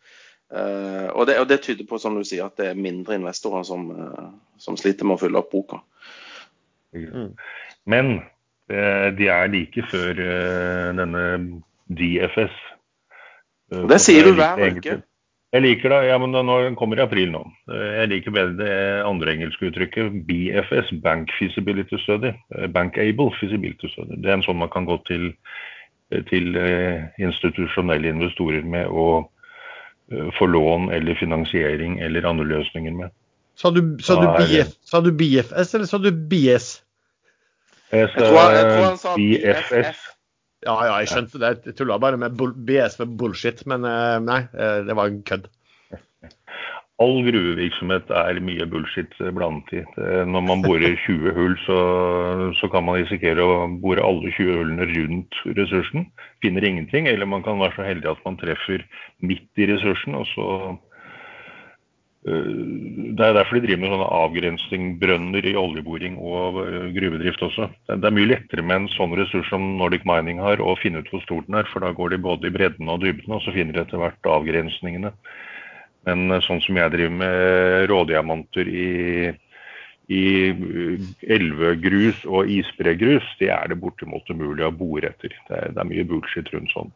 [0.53, 3.65] Eh, Og det, og det tyder på som du sier, at det er mindre investorer
[3.67, 5.81] som, eh, som sliter med å fylle opp boka.
[6.95, 7.33] Mm.
[7.85, 8.13] Men
[8.69, 11.23] eh, de er like før eh, denne
[11.89, 12.55] DFS.
[13.71, 15.01] Eh, Og det sier du hver uke.
[15.55, 17.41] Jeg liker det, ja, men nå kommer i april nå.
[17.71, 22.33] Eh, Jeg liker bedre det andre engelske uttrykket, BFS, Bank Feasibility Study.
[22.55, 24.19] eh, Bankable Feasibility Study.
[24.21, 25.33] Det er en sånn man kan gå til,
[26.29, 26.55] til
[27.19, 33.15] institusjonelle investorer med eh, få lån eller finansiering eller andre løsninger med.
[33.57, 36.83] Sa du, sa, du BF, sa du BFS, eller sa du BS?
[37.91, 40.06] Jeg, Jeg tror, jeg tror han sa BFS.
[40.65, 41.51] Ja, ja, jeg skjønte det.
[41.67, 45.45] Jeg tulla bare med BS for bullshit, men eh, nei, eh, det var en kødd.
[47.03, 49.83] All gruvevirksomhet er mye bullshit eh, blandet i.
[50.25, 51.77] Når man borer 20 hull, så,
[52.57, 56.09] så kan man risikere å bore alle 20 hullene rundt ressursen.
[56.41, 57.05] Finner ingenting.
[57.11, 58.81] Eller man kan være så heldig at man treffer
[59.21, 60.49] midt i ressursen, og så
[62.27, 67.69] Det er derfor de driver med sånne avgrensningsbrønner i oljeboring og øh, gruvedrift også.
[67.87, 71.11] Det er mye lettere med en sånn ressurs som Nordic Mining har, å finne ut
[71.13, 71.69] hvor stor den er.
[71.71, 74.31] For da går de både i bredden og dybden, og så finner de etter hvert
[74.33, 75.13] avgrensningene.
[76.07, 78.87] Men eh, sånn som jeg driver med rådiamanter i,
[80.11, 85.35] i eh, elvegrus og isbregrus, det er det bortimot umulig å bore etter.
[85.47, 86.91] Det er, det er mye bullshit rundt sånn.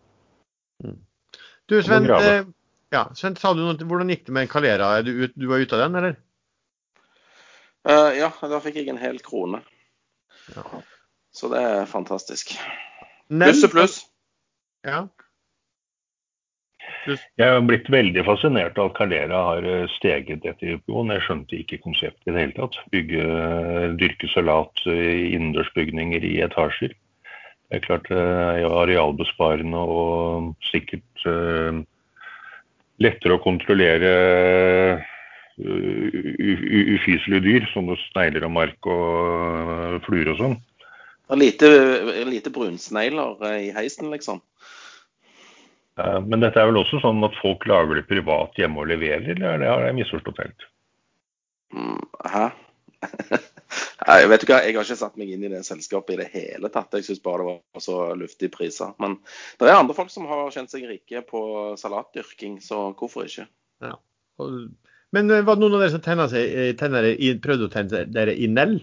[1.71, 2.43] Du, Sven, eh,
[2.91, 4.91] ja, Sven, sa du noe, hvordan gikk det med Calera?
[4.97, 6.19] Er du, ut, du var ute av den, eller?
[7.87, 9.63] Uh, ja, da fikk jeg en hel krone.
[10.53, 10.65] Ja.
[11.31, 12.53] Så det er fantastisk.
[13.31, 13.97] Pluss og pluss.
[14.85, 15.05] Ja.
[17.07, 21.13] Jeg har blitt veldig fascinert av at Calera har eh, steget etter IPO-en.
[21.15, 22.77] Jeg skjønte ikke konseptet i det hele tatt.
[22.93, 23.23] Bygge,
[24.01, 26.93] dyrke salat i innendørsbygninger i etasjer.
[27.71, 31.81] Det er klart det er arealbesparende og sikkert eh,
[33.01, 34.11] lettere å kontrollere
[34.91, 35.09] eh,
[36.95, 39.07] ufyselige dyr, som snegler og mark og
[39.95, 40.57] eh, fluer og sånn.
[41.37, 41.67] Lite,
[42.27, 44.41] lite brunsnegler eh, i heisen, liksom.
[46.01, 49.51] Men dette er vel også sånn at folk lager det privat hjemme og leverer, eller
[49.51, 50.63] er det har jeg misforstått helt?
[51.75, 51.99] Mm,
[52.31, 52.45] Hæ?
[54.07, 56.71] Nei, vet ikke, Jeg har ikke satt meg inn i det selskapet i det hele
[56.73, 56.93] tatt.
[56.97, 58.93] Jeg syns bare det var så luftige priser.
[59.01, 59.17] Men
[59.59, 61.41] det er andre folk som har kjent seg rike på
[61.79, 63.47] salatdyrking, så hvorfor ikke?
[63.85, 63.97] Ja.
[65.15, 68.35] Men eh, var det noen av dere som seg, eh, i, prøvde å tenne dere
[68.35, 68.79] i Nell?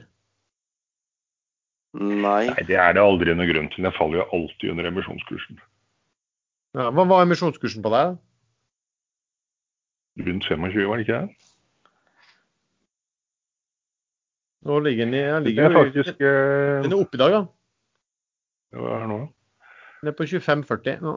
[1.98, 2.44] Nei.
[2.50, 3.86] Nei, det er det aldri noen grunn til.
[3.86, 5.60] Den faller jo alltid under emisjonskursen.
[6.76, 8.18] Ja, hva var emisjonskursen på deg?
[10.26, 11.47] Rundt 25, var det ikke det?
[14.66, 17.34] Nå ligger den i ja, ligger, er jo- faktisk eh, Den er oppe i dag,
[17.36, 17.42] da.
[18.78, 19.18] Hva er det nå?
[20.02, 21.16] Den er på 25,40 nå.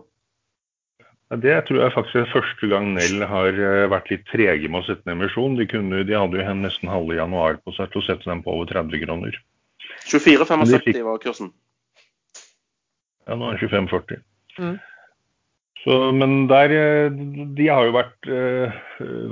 [1.42, 4.88] Det tror jeg faktisk er første gang Nell har eh, vært litt trege med å
[4.88, 5.56] sette ned emisjon.
[5.56, 8.44] De, kunne, de hadde jo hen nesten halve januar på seg til å sette den
[8.44, 9.38] på over 30 kroner.
[10.12, 11.54] 24,75 var kursen.
[13.30, 14.20] Ja, nå er den 25,40.
[14.60, 14.76] Mm.
[15.82, 17.14] Så, men der, eh,
[17.58, 18.76] de har jo vært eh,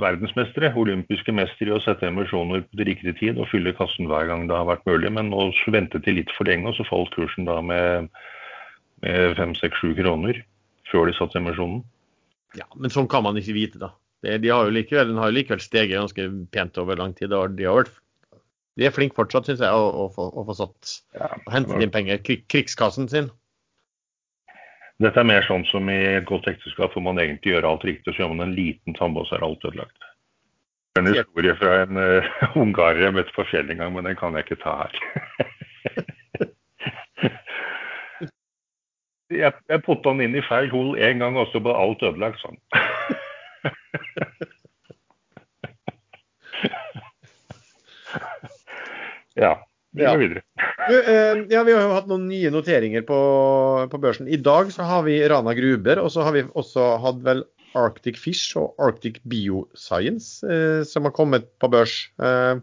[0.02, 4.26] verdensmestere, olympiske mestere i å sette emisjoner på til riktig tid og fylle kassen hver
[4.26, 5.12] gang det har vært mulig.
[5.14, 8.10] Men nå ventet de litt for lenge, og så falt kursen da med,
[9.06, 10.42] med 5-6-7 kroner
[10.90, 11.84] før de satte emisjonen.
[12.58, 13.94] Ja, men sånn kan man ikke vite, da.
[14.26, 17.30] Det, de har jo likevel, den har jo likevel steget ganske pent over lang tid.
[17.30, 17.94] og De har vært
[18.78, 21.92] de er flinke fortsatt, syns jeg, å, å, få, å få satt Ja, hentet inn
[21.92, 22.20] penger.
[22.24, 23.28] Krig, krigskassen sin.
[25.00, 28.12] Dette er mer sånn som i et godt ekteskap hvor man egentlig gjør alt riktig,
[28.12, 30.00] så gjør man en liten tabbe, og så er alt ødelagt.
[30.98, 32.24] En historie fra en uh,
[32.60, 34.92] ungarer jeg møtte på fjellet en gang, men den kan jeg ikke ta her.
[39.40, 42.40] jeg, jeg putta den inn i feil hol én gang, og så ble alt ødelagt
[42.42, 42.58] sånn.
[49.40, 49.52] ja,
[49.96, 50.12] vi Ja.
[50.14, 50.42] går videre.
[50.88, 53.20] Du, eh, ja, vi har jo hatt noen nye noteringer på,
[53.90, 54.28] på børsen.
[54.30, 57.44] I dag så har vi Rana Gruber, og så har vi også hatt vel
[57.78, 62.08] Arctic Fish og Arctic Bioscience eh, som har kommet på børs.
[62.22, 62.58] Eh,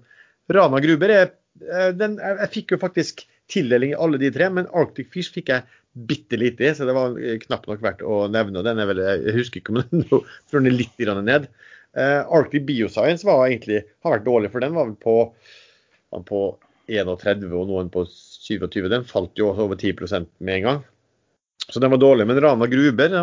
[0.52, 4.50] Rana Gruber er eh, den, jeg, jeg fikk jo faktisk tildeling i alle de tre,
[4.52, 5.64] men Arctic Fish fikk jeg
[6.08, 7.16] bitte lite i, så det var
[7.48, 8.60] knapt nok verdt å nevne.
[8.60, 11.48] og den er vel, Jeg husker ikke om den nå tror den er litt ned.
[11.98, 15.18] Eh, Arctic Bioscience var egentlig, har vært dårlig, for den var vel på
[16.14, 16.42] var på
[16.88, 18.88] 31 og noen på 27.
[18.92, 20.86] Den falt jo over 10% med en gang.
[21.68, 22.28] Så den var dårlig.
[22.28, 23.16] Men Rana Gruber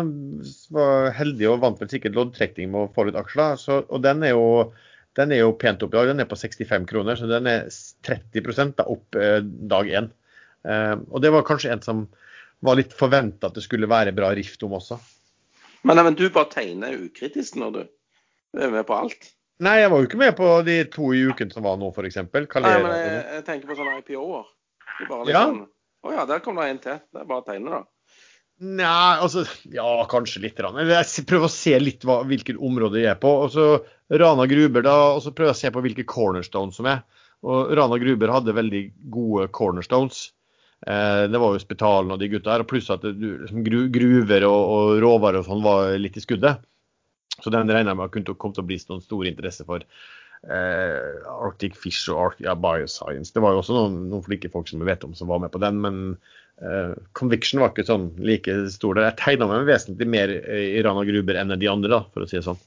[0.75, 3.63] var heldig og vant vel sikkert loddtrekning med å få litt aksjer.
[3.89, 4.75] Og den er, jo,
[5.17, 6.11] den er, jo, pent opp i dag.
[6.11, 7.65] Den er på 65 kroner, så den er
[8.05, 10.11] 30 da, opp eh, dag én.
[10.67, 12.05] Eh, og det var kanskje en som
[12.65, 14.99] var litt forventa at det skulle være bra rift om også.
[15.85, 17.81] Men, men du bare tegner ukritisk når du
[18.61, 19.31] er med på alt?
[19.63, 22.17] Nei, jeg var jo ikke med på de to i uken som var nå, f.eks.
[22.19, 24.47] Nei, men jeg, jeg, tenker på sånne IPO-er.
[24.99, 25.43] Liksom, ja.
[26.05, 26.97] Å ja, der kom det en til.
[27.13, 27.83] Det er bare å tegne, da.
[28.55, 30.59] Nei, altså Ja, kanskje litt.
[30.59, 33.31] Jeg prøver å se litt hva, hvilket område jeg er på.
[33.45, 33.67] og så
[34.11, 37.03] Rana Gruber, da, og så prøver jeg å se på hvilke cornerstones som er.
[37.45, 40.29] Og Rana Gruber hadde veldig gode cornerstones.
[40.85, 42.63] Eh, det var jo Spetalen og de gutta her.
[42.63, 46.63] og Pluss at det, liksom, gruver og, og råvarer og sånn var litt i skuddet.
[47.41, 49.83] Så den regner jeg med kunne komme til å bli noen stor interesse for.
[50.45, 53.33] Eh, Arctic Fish og Arctic, ja, Bioscience.
[53.33, 55.53] Det var jo også noen, noen flinke folk som vi vet om som var med
[55.53, 55.81] på den.
[55.83, 55.99] Men
[56.61, 59.09] eh, Conviction var ikke sånn like stor der.
[59.09, 62.39] Jeg tegna meg vesentlig mer i Rana Gruber enn de andre, da, for å si
[62.39, 62.61] det sånn.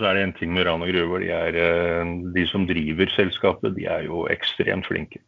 [0.00, 1.20] Så er det en ting med Rana Gruber.
[1.20, 5.20] De, er, eh, de som driver selskapet, de er jo ekstremt flinke.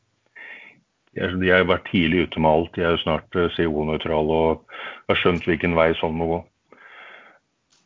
[1.12, 2.72] De har vært tidlig ute med alt.
[2.72, 4.78] De er jo snart eh, CO-nøytrale og
[5.10, 6.40] har skjønt hvilken vei sånn må gå.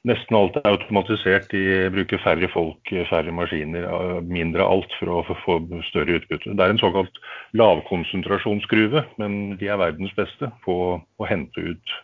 [0.07, 1.49] Nesten alt er automatisert.
[1.51, 3.89] De bruker færre folk, færre maskiner,
[4.23, 6.55] mindre alt for å få større utbytte.
[6.55, 7.19] Det er en såkalt
[7.59, 11.97] lavkonsentrasjonsgruve, men de er verdens beste på å hente ut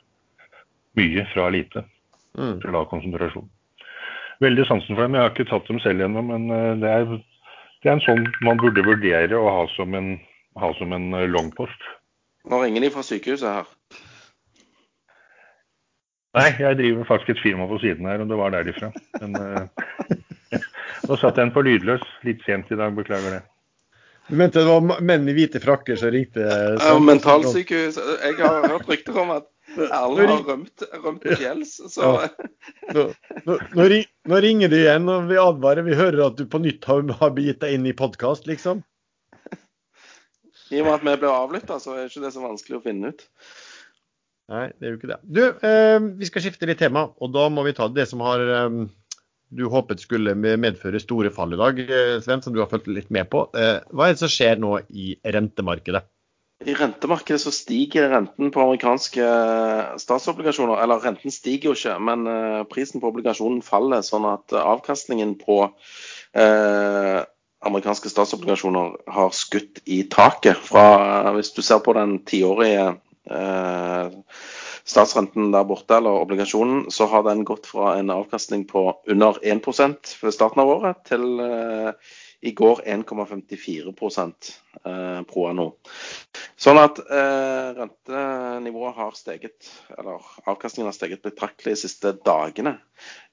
[0.99, 1.85] mye fra lite.
[2.35, 3.47] Fra lav konsentrasjon.
[4.43, 5.15] Veldig sansen for dem.
[5.15, 7.11] Jeg har ikke tatt dem selv ennå, men eh, det er,
[7.85, 10.15] det er en sånn man burde vurdere å ha som en
[10.61, 11.89] ha som en eh, longpost.
[12.51, 13.69] Nå ringer de fra sykehuset her.
[16.33, 18.89] Nei, jeg driver faktisk et firma på siden her, og det var derifra.
[19.21, 20.13] Men uh,
[21.09, 23.43] nå satt jeg den på lydløs litt sent i dag, beklager det.
[24.31, 26.45] Du mente det var menn i hvite frakker som ringte?
[26.47, 27.99] Ja, mentalsykehus.
[28.23, 32.47] Jeg har hørt rykter om at Erlend har rømt, rømt til fjells, så ja.
[32.93, 33.05] nå,
[33.49, 33.57] nå,
[34.29, 35.87] nå, ringer de igjen, og vi advarer.
[35.87, 38.83] Vi hører at du på nytt har, har begitt deg inn i podkast, liksom.
[40.73, 42.85] I og med at vi ble avlytta, så er det ikke det så vanskelig å
[42.85, 43.25] finne ut.
[44.53, 45.21] Nei, det er jo ikke det.
[45.25, 48.43] Du, eh, vi skal skifte litt tema, og da må vi ta det som har
[48.43, 48.83] eh,
[49.53, 53.11] du håpet skulle medføre store fall i dag, eh, Sven, som du har fulgt litt
[53.13, 53.47] med på.
[53.53, 56.05] Eh, hva er det som skjer nå i rentemarkedet?
[56.63, 60.81] I rentemarkedet så stiger renten på amerikanske eh, statsobligasjoner.
[60.81, 65.65] Eller renten stiger jo ikke, men eh, prisen på obligasjonen faller, sånn at avkastningen på
[67.63, 70.57] amerikanske statsobligasjoner har skutt i taket.
[70.65, 72.95] Fra, hvis du ser på den tiårige
[74.85, 80.15] statsrenten der borte, eller obligasjonen, så har den gått fra en avkastning på under 1%
[80.23, 81.93] ved starten av året til eh,
[82.43, 83.93] i går 1,54
[84.85, 85.69] eh, pro anno.
[86.59, 92.81] Sånn at eh, rentenivået har steget, eller avkastningen har steget betraktelig de siste dagene.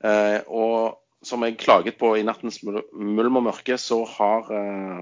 [0.06, 5.02] Eh, og som jeg klaget på i nattens mulm og mørke, så har, eh,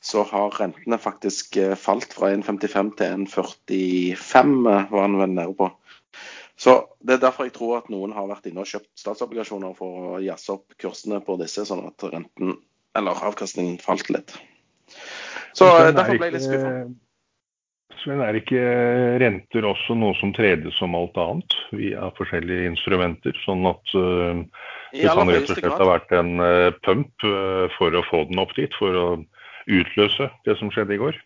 [0.00, 5.54] så har rentene faktisk eh, falt fra 1,55 til 1,45, eh, var den vel nede
[5.58, 5.70] på.
[6.60, 10.16] Så Det er derfor jeg tror at noen har vært inne og kjøpt statsobligasjoner for
[10.16, 12.58] å jazze opp kursene på disse, sånn at renten,
[12.96, 14.34] eller avkastningen falt litt.
[15.56, 16.74] Så derfor ble jeg litt skuffa.
[18.00, 18.60] Sven, er ikke
[19.20, 23.36] renter også noe som tredes som alt annet via forskjellige instrumenter?
[23.44, 24.40] Sånn at uh,
[24.94, 28.40] det kan rett og slett har vært en uh, pump uh, for å få den
[28.40, 29.06] opp dit, for å
[29.70, 31.18] utløse det som skjedde i går?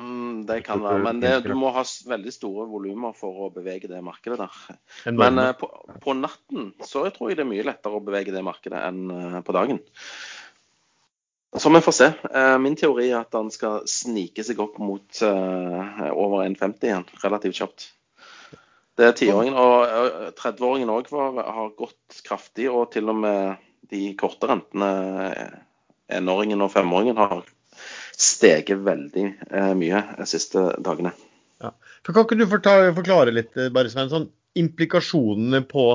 [0.00, 3.90] Mm, det kan være, men det, du må ha veldig store volumer for å bevege
[3.90, 4.58] det markedet der.
[5.12, 5.68] Men på,
[6.00, 9.42] på, natten så jeg tror jeg det er mye lettere å bevege det markedet enn
[9.44, 9.82] på dagen.
[11.58, 12.06] Så vi får se.
[12.30, 17.08] Uh, min teori er at han skal snike seg opp mot uh, over 1,50 igjen
[17.24, 17.88] relativt kjapt.
[18.98, 19.56] Det er tiåringen.
[19.58, 24.90] Og 30-åringen òg har gått kraftig, og til og med de korte rentene,
[26.16, 27.44] enåringen og femåringen, har
[28.20, 31.14] steget veldig eh, mye de siste dagene.
[31.60, 31.74] Ja.
[32.06, 35.90] Kan ikke du forklare litt, bare Sven, sånn, implikasjonene på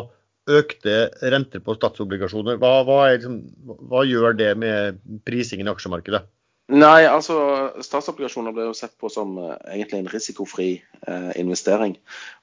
[0.45, 0.95] økte
[1.33, 2.59] renter på statsobligasjoner.
[2.61, 3.39] Hva, hva, liksom,
[3.89, 6.25] hva, gjør det med prisingen i aksjemarkedet?
[6.73, 7.35] Nei, altså
[7.85, 10.69] Statsobligasjoner blir jo sett på som eh, egentlig en risikofri
[11.05, 11.93] eh, investering.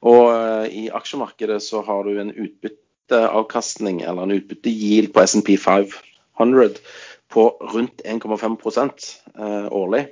[0.07, 6.79] Og eh, i aksjemarkedet så har du en utbytteavkastning, eller en utbyttegild på SMP 500
[7.33, 9.09] på rundt 1,5%
[9.73, 10.07] årlig.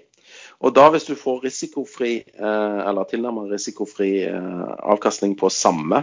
[0.60, 6.02] Og da hvis du får risikofri, eh, eller tilnærmet risikofri eh, avkastning på samme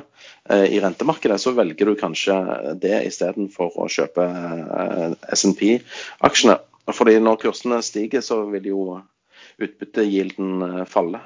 [0.49, 2.38] eh, i rentemarkedet, så velger du kanskje
[2.82, 4.25] det istedenfor å kjøpe
[5.38, 6.58] SNP-aksjene.
[6.89, 8.82] Fordi når kursene stiger, så vil jo
[9.62, 11.21] utbyttegilden falle.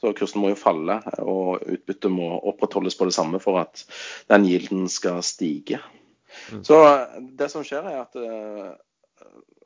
[0.00, 3.84] Så kursen må jo falle, og utbyttet må opprettholdes på det samme for at
[4.32, 5.78] den gilden skal stige.
[6.50, 6.64] Mm.
[6.66, 6.80] Så
[7.38, 8.18] det som skjer, er at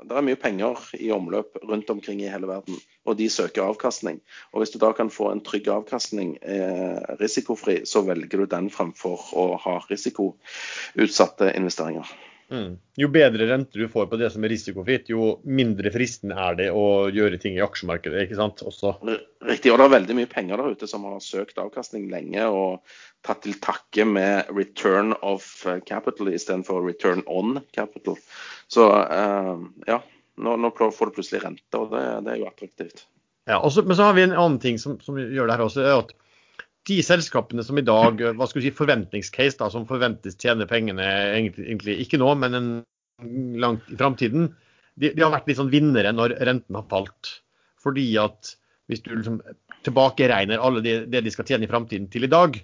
[0.00, 4.20] det er mye penger i omløp rundt omkring i hele verden, og de søker avkastning.
[4.52, 8.70] Og Hvis du da kan få en trygg avkastning eh, risikofri, så velger du den
[8.72, 12.08] fremfor å ha risikoutsatte investeringer.
[12.50, 12.72] Mm.
[12.98, 16.68] Jo bedre rente du får på det som er risikofritt, jo mindre fristende er det
[16.74, 18.24] å gjøre ting i aksjemarkedet.
[18.24, 18.64] ikke sant?
[18.66, 18.96] Også.
[19.46, 22.96] Riktig, og det er veldig mye penger der ute som har søkt avkastning lenge og
[23.26, 25.46] tatt til takke med return of
[25.86, 28.18] capital istedenfor return on capital.
[28.70, 29.54] Så uh,
[29.86, 30.00] ja,
[30.40, 33.06] nå, nå, får du plutselig rente, og det, det er jo attraktivt.
[33.48, 35.86] Ja, også, Men så har vi en annen ting som, som gjør det her også.
[35.86, 36.12] er at
[36.88, 41.06] de selskapene som i dag hva skal vi si, forventningscase, da, som forventes tjene pengene
[41.36, 42.70] egentlig, ikke nå, men en,
[43.60, 44.48] langt i framtiden,
[44.96, 47.36] de, de, har vært litt sånn vinnere når renten har falt.
[47.80, 48.54] Fordi at
[48.90, 49.38] hvis du liksom
[49.86, 52.58] tilbakeregner alle det, det de skal tjene i framtiden til i dag,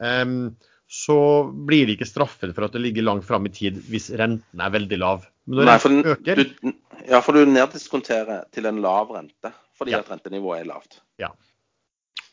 [0.00, 0.54] um,
[0.86, 1.18] så
[1.66, 4.74] blir de ikke straffet for at det ligger langt fram i tid hvis renten er
[4.74, 5.26] veldig lav.
[5.46, 6.72] Men når Nei, for, øker, du,
[7.10, 10.00] ja, for du neddiskonterer til en lav rente fordi ja.
[10.00, 11.00] at rentenivået er lavt.
[11.20, 11.34] Ja.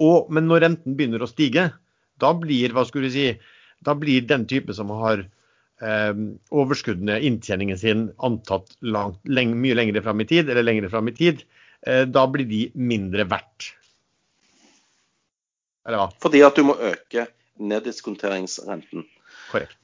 [0.02, 1.70] Og, men når renten begynner å stige,
[2.22, 3.28] da blir, hva skulle du si,
[3.84, 5.26] da blir den type som har
[5.84, 6.14] eh,
[6.54, 11.16] overskuddene, inntjeningen sin, antatt langt, leng, mye lengre fram i tid, eller lengre fram i
[11.18, 11.44] tid,
[11.88, 13.74] eh, da blir de mindre verdt.
[15.88, 16.12] Eller hva?
[16.24, 17.28] Fordi at du må øke
[17.60, 19.06] neddiskonteringsrenten.
[19.52, 19.78] Korrekt.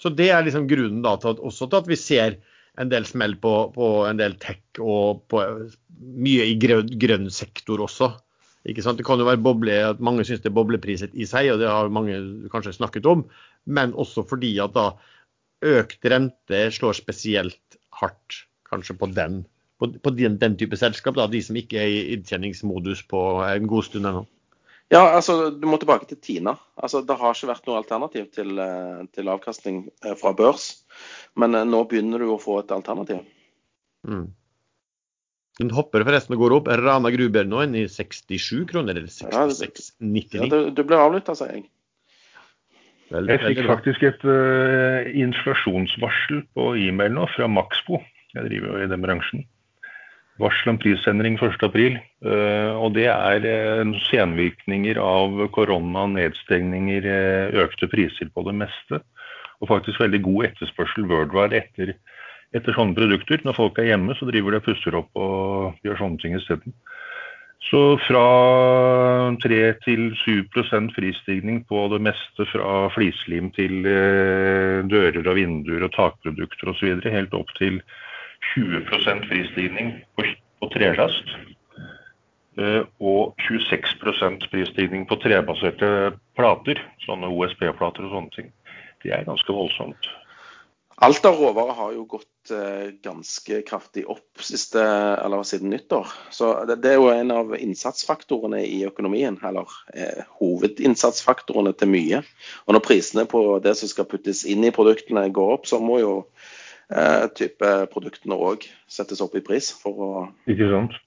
[0.00, 2.38] Så det er liksom grunnen da til at, også til at vi ser
[2.80, 5.42] en del smell på, på en del tech og på
[6.00, 8.14] mye i grønn, grønn sektor også.
[8.68, 8.98] Ikke sant?
[9.00, 11.70] Det kan jo være boble, at mange syns det er boblepriset i seg, og det
[11.70, 12.18] har mange
[12.52, 13.24] kanskje snakket om.
[13.64, 14.90] Men også fordi at da
[15.64, 19.42] økt rente slår spesielt hardt kanskje på den,
[19.80, 21.16] på, på den, den, type selskap.
[21.16, 24.26] da, De som ikke er i inntjeningsmodus på en god stund ennå.
[24.90, 26.56] Ja, altså du må tilbake til Tina.
[26.76, 30.82] Altså, Det har ikke vært noe alternativ til, eh, til avkastning eh, fra børs.
[31.38, 33.22] Men eh, nå begynner du å få et alternativ.
[34.08, 34.32] Mm.
[35.60, 36.70] Den hopper forresten og går opp.
[36.80, 40.40] Rana Gruber nå inn i 67 kroner, eller 66,99.
[40.40, 41.66] Ja, du, det ble avlytta, sa jeg.
[43.10, 47.98] Veldig, jeg fikk faktisk et uh, inflasjonsvarsel på e-mail nå fra Maxbo.
[48.36, 49.48] Jeg driver jo i den bransjen.
[50.40, 51.98] Varsel om prisendring 1.4.
[52.24, 59.02] Uh, og det er uh, senvirkninger av korona, nedstengninger, uh, økte priser på det meste.
[59.60, 61.92] Og faktisk veldig god etterspørsel worldwide etter
[62.56, 63.42] etter sånne produkter.
[63.46, 66.74] Når folk er hjemme, så driver de og pusser opp og gjør sånne ting isteden.
[67.68, 68.24] Så fra
[69.42, 75.92] 3 til 7% prisstigning på det meste fra flislim til eh, dører og vinduer og
[75.94, 77.04] takprodukter osv.
[77.04, 77.82] Helt opp til
[78.54, 78.88] 20
[79.28, 80.24] fristigning på,
[80.62, 81.36] på trelast.
[82.58, 88.50] Eh, og 26% prisstigning på trebaserte plater, sånne OSP-plater og sånne ting.
[89.04, 90.10] Det er ganske voldsomt.
[91.02, 94.82] Alt av råvarer har jo gått eh, ganske kraftig opp siste,
[95.24, 96.10] eller siden nyttår.
[96.30, 102.20] Så det, er jo en av innsatsfaktorene i økonomien, eller eh, hovedinnsatsfaktorene til mye.
[102.66, 106.02] Og når prisene på det som skal puttes inn i produktene går opp, så må
[106.02, 106.14] jo
[106.92, 110.10] eh, type produktene òg settes opp i pris for å
[110.52, 111.00] Ikke sant.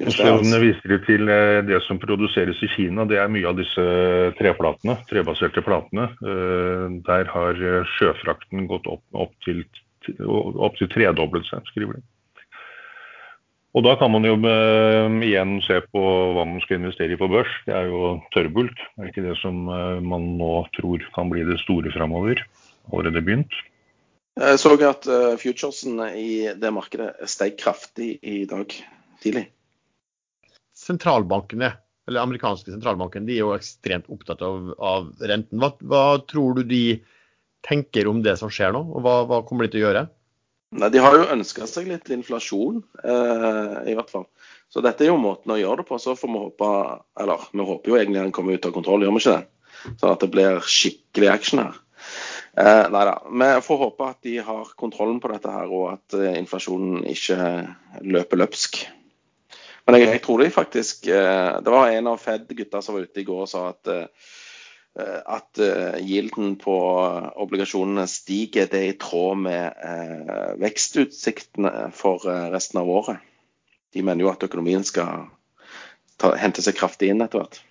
[0.00, 3.04] Og så viser de til eh, det som produseres i Kina.
[3.08, 3.82] Det er mye av disse
[4.38, 6.08] treplatene, trebaserte platene.
[6.24, 9.60] Eh, der har eh, sjøfrakten gått opp, opp, til,
[10.16, 12.04] opp til tredoblet seg, skriver de.
[13.72, 14.34] Og da kan man jo
[15.24, 16.00] igjen se på
[16.36, 17.52] hva man skal investere i på børs.
[17.64, 18.76] Det er jo tørrbulk.
[18.76, 22.42] Det er ikke det som man nå tror kan bli det store framover.
[22.92, 23.56] Allerede begynt.
[24.36, 25.08] Jeg så at
[25.40, 28.76] futuresen i det markedet steg kraftig i dag
[29.24, 29.46] tidlig
[30.82, 31.72] sentralbankene,
[32.08, 35.60] eller amerikanske sentralbanken, de er jo ekstremt opptatt av, av renten.
[35.62, 36.82] Hva, hva, tror du de
[37.62, 40.06] tenker om det som skjer nå, og hva, hva kommer de til å gjøre?
[40.72, 44.26] Nei, De har jo ønska seg litt inflasjon, eh, i hvert fall.
[44.72, 45.98] Så dette er jo måten å gjøre det på.
[46.00, 46.68] Så får vi håpe
[47.20, 49.96] Eller vi håper jo egentlig den kommer ut av kontroll, gjør vi ikke det?
[50.00, 51.76] Sånn at det blir skikkelig action her.
[52.56, 53.14] Eh, nei da.
[53.28, 57.38] Vi får håpe at de har kontrollen på dette her, og at eh, inflasjonen ikke
[58.00, 58.80] løper løpsk.
[59.86, 63.22] Men jeg, jeg, tror de faktisk eh, Det var en av Fed-gutta som var ute
[63.22, 64.30] i går og sa at eh,
[64.92, 65.56] at
[66.04, 66.72] gilden eh, på
[67.40, 69.78] obligasjonene stiger, det er i tråd med
[70.60, 73.22] vekstutsiktene for resten av året.
[73.96, 75.30] De mener jo at økonomien skal
[76.20, 77.62] ta, hente seg kraftig inn etter hvert.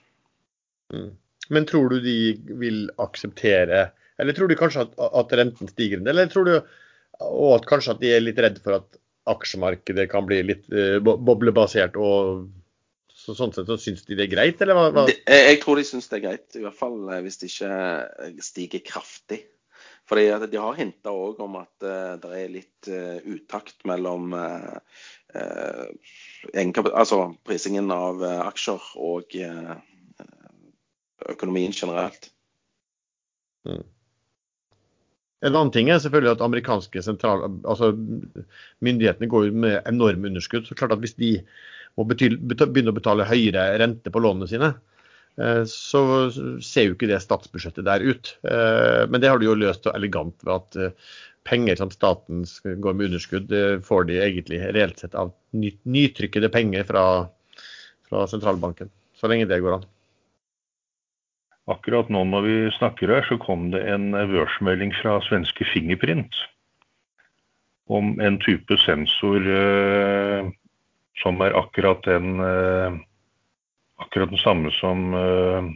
[0.90, 1.12] Mm.
[1.54, 2.18] Men tror du de
[2.58, 6.18] vil akseptere Eller tror du kanskje at, at renten stiger en del?
[6.18, 6.56] Eller tror du
[7.22, 10.98] og at kanskje at de er litt redd for at aksjemarkedet kan bli litt uh,
[11.02, 11.98] boblebasert.
[12.00, 12.50] og
[13.12, 14.90] så, Sånn sett så syns de det er greit, eller hva?
[14.96, 15.06] hva?
[15.10, 18.86] De, jeg tror de syns det er greit, i hvert fall hvis det ikke stiger
[18.86, 19.44] kraftig.
[20.12, 24.76] Fordi De har hinta òg om at uh, det er litt uh, utakt mellom uh,
[26.92, 29.38] altså prisingen av aksjer og
[31.32, 32.28] økonomien generelt.
[33.64, 33.86] Mm.
[35.42, 37.92] En annen ting er selvfølgelig at amerikanske sentral, altså
[38.86, 40.68] myndighetene går med enorme underskudd.
[40.68, 41.40] så klart at Hvis de
[41.98, 44.70] må begynne å betale høyere rente på lånene sine,
[45.42, 46.04] eh, så
[46.62, 48.36] ser jo ikke det statsbudsjettet der ut.
[48.46, 51.12] Eh, men det har de jo løst elegant ved at eh,
[51.50, 53.50] penger som staten går med underskudd,
[53.82, 57.06] får de egentlig reelt sett av nytrykkede penger fra,
[58.06, 58.94] fra sentralbanken.
[59.18, 59.90] Så lenge det går an.
[61.72, 66.36] Akkurat nå når vi snakker her, så kom det en børsmelding fra svenske Fingerprint
[67.92, 70.50] om en type sensor eh,
[71.20, 72.98] som er akkurat den, eh,
[74.00, 75.72] akkurat den samme som eh,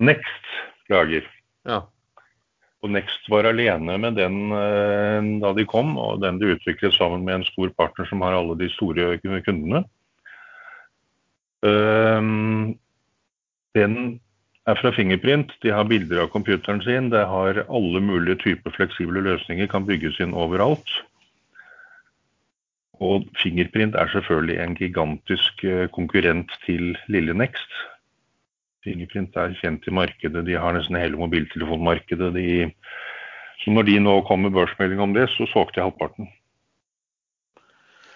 [0.00, 0.52] Next
[0.88, 1.26] lager.
[1.68, 1.82] Ja.
[2.80, 7.26] Og Next var alene med den eh, da de kom, og den de utviklet sammen
[7.26, 9.84] med en stor partner som har alle de store kundene.
[11.60, 12.72] Uh,
[13.76, 13.96] den
[14.70, 15.52] er fra Fingerprint.
[15.64, 17.10] De har bilder av computeren sin.
[17.12, 20.90] Det har alle mulige typer fleksible løsninger, kan bygges inn overalt.
[23.00, 27.78] Og Fingerprint er selvfølgelig en gigantisk eh, konkurrent til lille Next.
[28.84, 32.30] Fingerprint er kjent i markedet, de har nesten hele mobiltelefonmarkedet.
[32.36, 32.46] De,
[33.60, 36.30] så når de nå kom med børsmelding om det, så solgte jeg halvparten.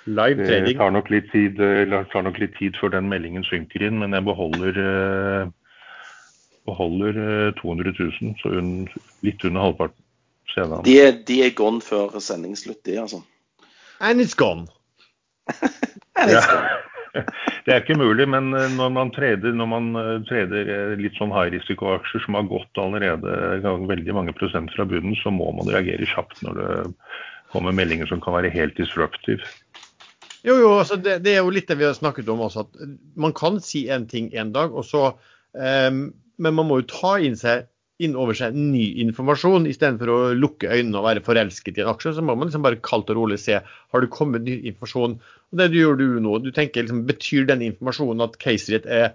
[0.05, 0.67] Live trading.
[0.69, 4.03] Det tar nok, litt tid, eh, tar nok litt tid før den meldingen synker inn,
[4.03, 5.53] men jeg beholder eh,
[6.65, 8.73] beholder 200 eh, 000, så hun,
[9.27, 10.01] litt under halvparten.
[10.85, 13.25] De er, de er gone før sendingsslutt, de, altså.
[14.01, 14.69] And it's gone.
[16.17, 16.69] And it's gone.
[17.65, 21.33] Det er ikke mulig, men eh, når man trader, når man eh, trader litt sånn
[21.35, 26.09] high risiko-aksjer som har gått allerede veldig mange prosent fra bunnen, så må man reagere
[26.11, 26.73] kjapt når det
[27.55, 29.47] kommer meldinger som kan være helt disruptive.
[30.45, 32.67] Jo, jo, altså det, det, er jo litt det vi har snakket om også.
[32.67, 35.07] at Man kan si en ting en dag, og så
[35.55, 36.03] um,
[36.43, 37.68] men man må jo ta inn, seg,
[38.03, 39.68] inn over seg ny informasjon.
[39.70, 42.82] Istedenfor å lukke øynene og være forelsket i en aksje, så må man liksom bare
[42.85, 45.18] kaldt og rolig se har det kommet ny informasjon.
[45.20, 48.91] Og Det du gjør du nå, du tenker liksom, betyr den informasjonen at caset ditt
[48.91, 49.12] er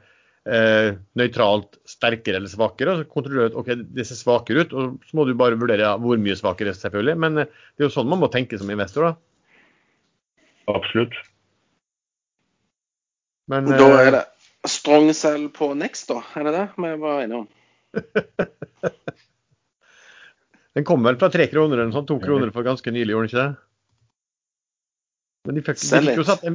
[0.47, 2.93] eh, nøytralt sterkere eller svakere?
[2.93, 5.59] og så kontrollerer du at ok, det ser svakere ut, og så må du bare
[5.59, 7.17] vurdere ja, hvor mye svakere, selvfølgelig.
[7.26, 9.11] Men eh, det er jo sånn man må tenke som investor.
[9.11, 9.15] da.
[10.70, 11.17] Absolutt.
[13.49, 14.26] Men, da er eh, det
[14.72, 16.22] strong sell på Next, da?
[16.38, 17.47] Er det det vi var enige om?
[20.78, 23.34] den kom vel fra tre kroner eller sånn, to kroner for ganske nylig, gjorde den
[23.34, 23.51] ikke det?
[25.47, 26.47] Men de, fikk, de fikk jo satt,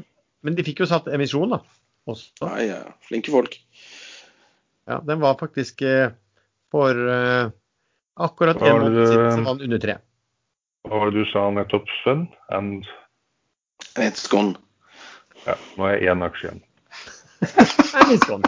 [0.45, 1.63] men de fikk jo satt emisjon, da.
[2.11, 2.35] Også.
[2.43, 2.81] Ja, ja.
[3.09, 3.57] Flinke folk.
[4.85, 6.11] Ja, den var faktisk eh,
[6.71, 7.49] for eh,
[8.21, 9.97] akkurat en måned siden som var under tre.
[10.85, 12.27] Hva var det du sa nettopp, Sven?
[12.53, 12.85] And
[13.97, 14.59] It's gone.
[15.47, 16.63] Ja, nå er jeg én aksje igjen.
[18.05, 18.43] Eniskon.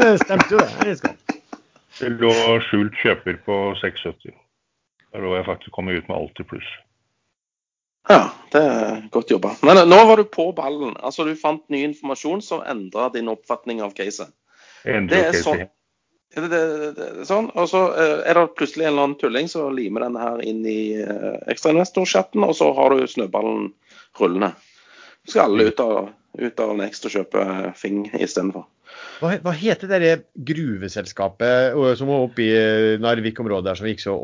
[0.00, 0.70] Det stemte jo, det.
[0.84, 1.16] Eniskon.
[2.00, 2.32] Det lå
[2.66, 4.34] skjult kjøper på 670.
[5.10, 6.68] Da lå jeg faktisk kommet ut med alt i pluss.
[8.08, 8.22] Ja,
[8.52, 9.54] det er godt jobba.
[9.64, 10.94] Men nå var du på ballen.
[11.00, 14.32] Altså, Du fant ny informasjon som endra din oppfatning av caset.
[14.84, 15.64] Det er sånn.
[16.30, 17.50] Det, det, det, det, sånn.
[17.58, 20.60] Og så uh, er det plutselig en eller annen tulling som limer denne her inn
[20.68, 23.72] i uh, ekstrainvestorchatten, og så har du snøballen
[24.20, 24.52] rullende.
[25.24, 25.98] Så skal alle ut av
[26.38, 27.44] ut av Next og kjøpe
[27.78, 28.66] Fing istedenfor.
[29.20, 30.14] Hva, hva heter det
[30.48, 34.16] gruveselskapet som var oppe i Narvik-området der som gikk så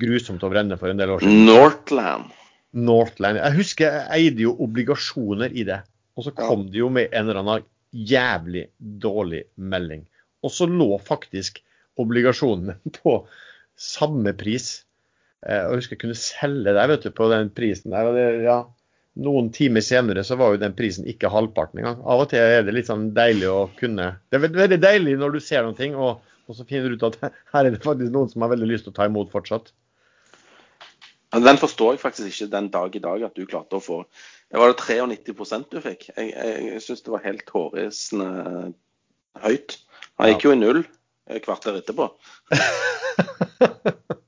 [0.00, 1.44] grusomt over ende for en del år siden?
[1.48, 2.30] Northland.
[2.72, 3.40] Northland.
[3.40, 5.82] Jeg husker jeg eide jo obligasjoner i det.
[6.18, 6.72] Og så kom ja.
[6.72, 10.02] det jo med en eller annen jævlig dårlig melding.
[10.44, 11.60] Og så lå faktisk
[11.98, 13.20] obligasjonene på
[13.78, 14.82] samme pris.
[15.46, 18.10] Eh, og jeg husker jeg kunne selge deg vet du, på den prisen der.
[18.10, 18.62] Og det, ja,
[19.18, 22.00] noen timer senere så var jo den prisen ikke halvparten engang.
[22.06, 25.36] Av og til er det litt sånn deilig å kunne Det er veldig deilig når
[25.36, 27.18] du ser noe, og, og så finner du ut at
[27.54, 29.72] her er det faktisk noen som har veldig lyst til å ta imot fortsatt.
[31.28, 33.98] Den forstår jeg faktisk ikke den dag i dag at du klarte å få.
[34.48, 34.78] Det var det
[35.28, 36.08] 93% du fikk.
[36.14, 38.30] Jeg, jeg, jeg syns det var helt hårreisende
[39.44, 39.76] høyt.
[40.22, 40.80] Han gikk jo i null
[41.44, 42.08] kvarter etterpå.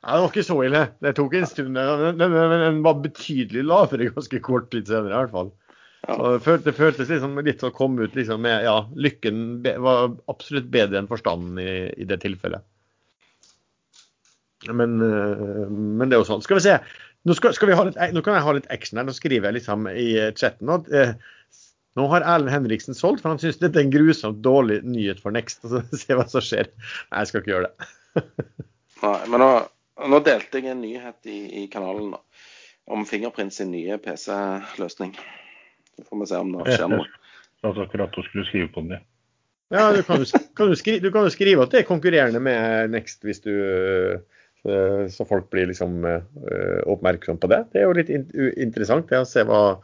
[0.00, 0.84] Ja, det var ikke så ille.
[1.04, 2.20] Det tok en stund, men
[2.64, 5.50] den var betydelig lavere ganske kort tid senere i hvert fall.
[6.06, 6.14] Ja.
[6.14, 10.14] Så det, føltes, det føltes liksom litt å komme ut liksom med Ja, lykken var
[10.32, 12.64] absolutt bedre enn forstanden i, i det tilfellet.
[14.68, 16.44] Men, eh, men, det er jo sånn.
[16.44, 16.78] Skal vi se.
[17.28, 19.06] Nå, skal, skal litt, nå, kan jeg ha litt action her.
[19.08, 20.08] Nå skriver jeg liksom i
[20.40, 20.80] chatten nå.
[20.96, 21.12] Eh,
[21.98, 25.34] nå har Erlend Henriksen solgt, for han syns dette er en grusomt dårlig nyhet for
[25.36, 25.60] Next.
[25.66, 26.72] Og så Se hva som skjer.
[27.10, 27.90] Nei, jeg skal ikke gjøre det.
[29.04, 29.50] Nei, men nå,
[30.08, 32.20] nå, delte jeg en nyhet i, i kanalen da,
[32.90, 35.14] om Fingerprint sin nye PC-løsning.
[35.96, 37.08] Så får vi se om det skjer noe.
[37.60, 39.02] Jeg satt akkurat du skulle skrive på den,
[39.68, 39.90] ja.
[39.92, 43.20] du kan, jo, kan skrive, du kan jo skrive at det er konkurrerende med Next
[43.28, 43.52] hvis du
[45.08, 46.20] så folk blir liksom uh,
[46.92, 47.62] oppmerksom på det.
[47.72, 48.10] Det er jo litt
[48.60, 49.78] interessant det å se hva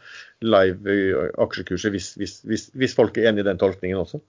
[0.45, 0.97] live
[1.41, 4.21] aksjekurset, hvis, hvis, hvis, hvis, folk er enig i den tolkningen også.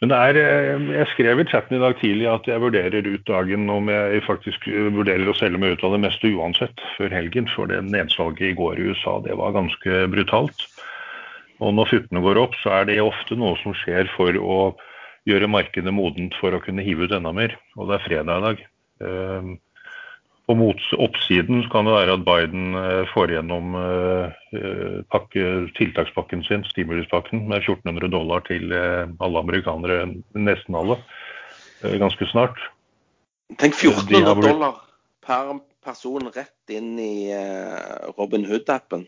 [0.00, 3.68] Men er, eh, Jeg skrev i chatten i dag tidlig at jeg vurderer ut dagen
[3.70, 7.48] om jeg faktisk vurderer å selge meg ut av det meste uansett før helgen.
[7.54, 10.66] For det nedsalget i går i USA det var ganske brutalt.
[11.58, 14.76] Og når futtene går opp, så er det ofte noe som skjer for å
[15.26, 17.56] gjøre markedet modent for å kunne hive ut enda mer.
[17.76, 19.58] Og det er fredag i dag.
[20.48, 20.54] På
[20.96, 25.42] oppsiden kan det være at Biden eh, får gjennom eh, pakke,
[25.76, 30.96] tiltakspakken sin, stimuluspakken, med 1400 dollar til eh, alle amerikanere, nesten alle,
[32.00, 32.56] ganske snart.
[33.60, 34.80] Tenk 1400 dollar
[35.28, 37.28] per person rett inn i
[38.16, 39.04] Robin Hood-appen.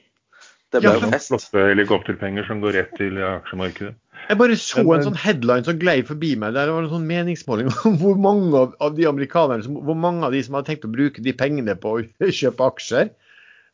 [0.70, 1.32] Det blir ja, fest.
[1.32, 3.96] Flotte helikopterpenger som går rett til aksjemarkedet.
[4.28, 6.54] Jeg bare så en sånn headline som glei forbi meg.
[6.54, 9.98] Der det var en sånn meningsmåling om hvor mange av, av de amerikanerne som, hvor
[9.98, 13.14] mange av de som hadde tenkt å bruke de pengene på å kjøpe aksjer.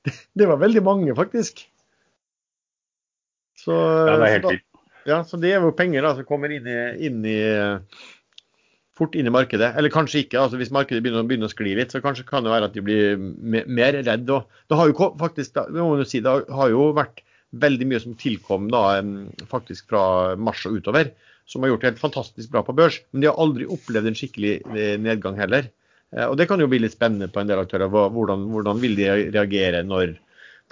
[0.07, 1.67] Det, det var veldig mange, faktisk.
[3.59, 4.67] Så, ja, det er helt vilt.
[5.07, 7.39] Ja, så det er jo penger da, som kommer inn i, inn i,
[8.99, 9.69] fort inn i markedet.
[9.79, 10.41] Eller kanskje ikke.
[10.41, 12.83] altså Hvis markedet begynner, begynner å skli litt, så kanskje kan det være at de
[12.85, 14.27] blir mer redd.
[14.27, 17.23] det har jo faktisk, det må man jo si, det har jo vært
[17.55, 18.83] veldig mye som tilkom da,
[19.51, 21.13] faktisk fra mars og utover,
[21.47, 23.01] som har gjort det helt fantastisk bra på børs.
[23.13, 25.69] Men de har aldri opplevd en skikkelig eh, nedgang heller.
[26.11, 27.93] Eh, og Det kan jo bli litt spennende på en del aktører.
[27.93, 30.17] Hvordan, hvordan vil de reagere når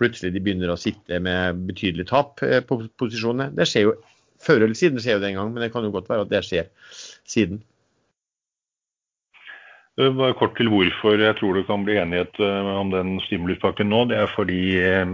[0.01, 3.53] plutselig de begynner å sitte med betydelig tap eh, på posisjonene.
[3.55, 3.95] Det skjer jo
[4.45, 6.29] Før eller siden skjer jo det en gang, men det kan jo godt være at
[6.29, 6.67] det skjer
[7.31, 7.63] siden.
[9.95, 14.01] Bare kort til hvorfor jeg tror det kan bli enighet eh, om den stimuluspakken nå.
[14.11, 15.13] Det er fordi eh,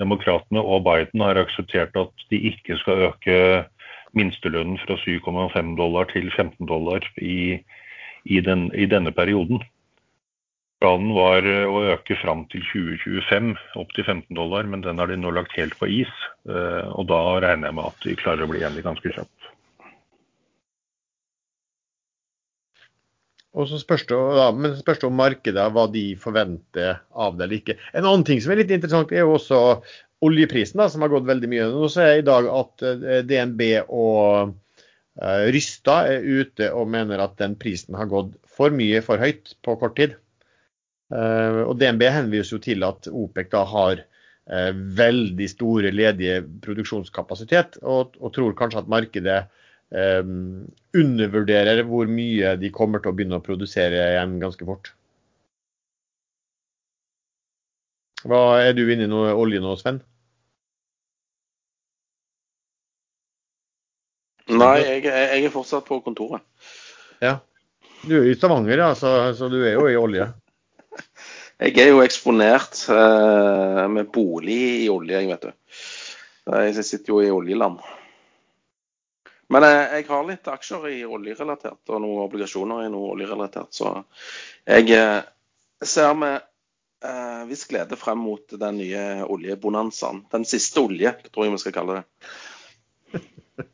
[0.00, 3.36] demokratene og Biden har akseptert at de ikke skal øke
[4.16, 7.60] minstelønnen fra 7,5 dollar til 15 dollar i,
[8.24, 9.60] i, den, i, denne perioden.
[10.80, 13.52] Planen var eh, å øke fram til 2025,
[13.84, 16.20] opp til 15 dollar, men den har de nå lagt helt på is.
[16.48, 19.41] Og da regner jeg med at de klarer å bli enige ganske kjapt.
[23.52, 27.46] Og så spørs det, ja, men spørs det om markedet hva de forventer av det
[27.46, 27.76] eller ikke.
[27.92, 29.60] En annen ting som er litt interessant, er jo også
[30.24, 31.68] oljeprisen, da, som har gått veldig mye.
[31.74, 37.20] Nå ser jeg i dag at eh, DNB og uh, Rysta er ute og mener
[37.24, 40.16] at den prisen har gått for mye for høyt på kort tid.
[41.12, 44.06] Uh, og DNB henviser jo til at OPEC da har
[44.98, 49.61] veldig store ledige produksjonskapasitet, og, og tror kanskje at markedet eh,
[49.92, 54.94] undervurderer hvor mye de kommer til å begynne å produsere igjen ganske fort.
[58.22, 60.00] Hva Er du inne i noe olje nå, Sven?
[64.52, 66.42] Nei, jeg, jeg, er fortsatt på kontoret.
[67.22, 67.38] Ja.
[68.02, 70.28] Du er i Stavanger, ja, så, så du er jo i olje?
[71.62, 75.76] Jeg er jo eksponert eh, med bolig i olje, jeg, vet du.
[76.50, 77.76] Jeg sitter jo i oljeland.
[79.52, 83.72] Men jeg, har litt aksjer i oljerelatert, og noen obligasjoner i noe oljerelatert.
[83.76, 83.90] Så
[84.64, 85.18] jeg eh,
[85.84, 86.38] ser med
[87.04, 90.24] eh, viss glede frem mot den nye oljebonanzaen.
[90.32, 92.32] Den siste olje, tror jeg vi skal kalle det.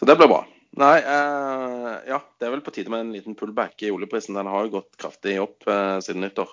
[0.00, 0.40] Så det blir bra.
[0.80, 4.34] Nei, eh, ja, det er vel på tide med en liten pullback i oljeprisen.
[4.38, 6.48] Den har jo gått kraftig opp eh, siden nyttår.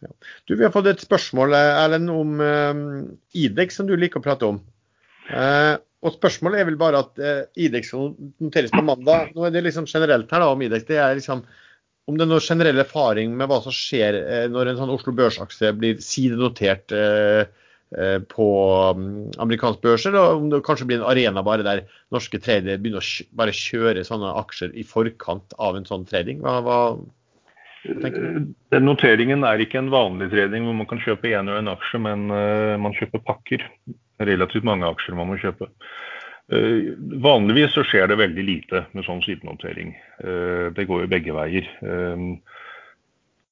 [0.00, 0.10] Ja.
[0.46, 2.74] Du, Vi har fått et spørsmål eh, Erlend, om eh,
[3.44, 4.58] Idex, som du liker å prate om.
[5.28, 9.32] Eh, og Spørsmålet er vel bare at eh, IDEX noteres på mandag.
[9.34, 10.86] Nå er det liksom generelt her da om IDEX.
[10.88, 11.42] det er liksom
[12.08, 15.12] om det er noen generell erfaring med hva som skjer eh, når en sånn Oslo
[15.16, 17.42] børsaksje blir sidenotert eh,
[17.92, 18.46] eh, på
[18.88, 23.04] amerikanske amerikansk børs, eller om det kanskje blir en arena bare der norske tradere begynner
[23.04, 26.40] å bare kjøre sånne aksjer i forkant av en sånn trading.
[26.44, 26.80] Hva, hva?
[27.86, 32.00] Den noteringen er ikke en vanlig trading hvor man kan kjøpe én og en aksje,
[32.02, 33.64] men uh, man kjøper pakker
[34.26, 35.70] relativt mange aksjer man må kjøpe.
[36.50, 39.94] Uh, vanligvis så skjer det veldig lite med sånn sidenotering.
[40.74, 41.68] Det går jo begge veier.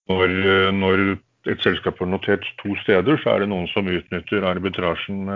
[0.07, 0.35] Når,
[0.75, 1.03] når,
[1.47, 5.29] et selskap har notert to steder, så er det noen som utnytter arbitrasjen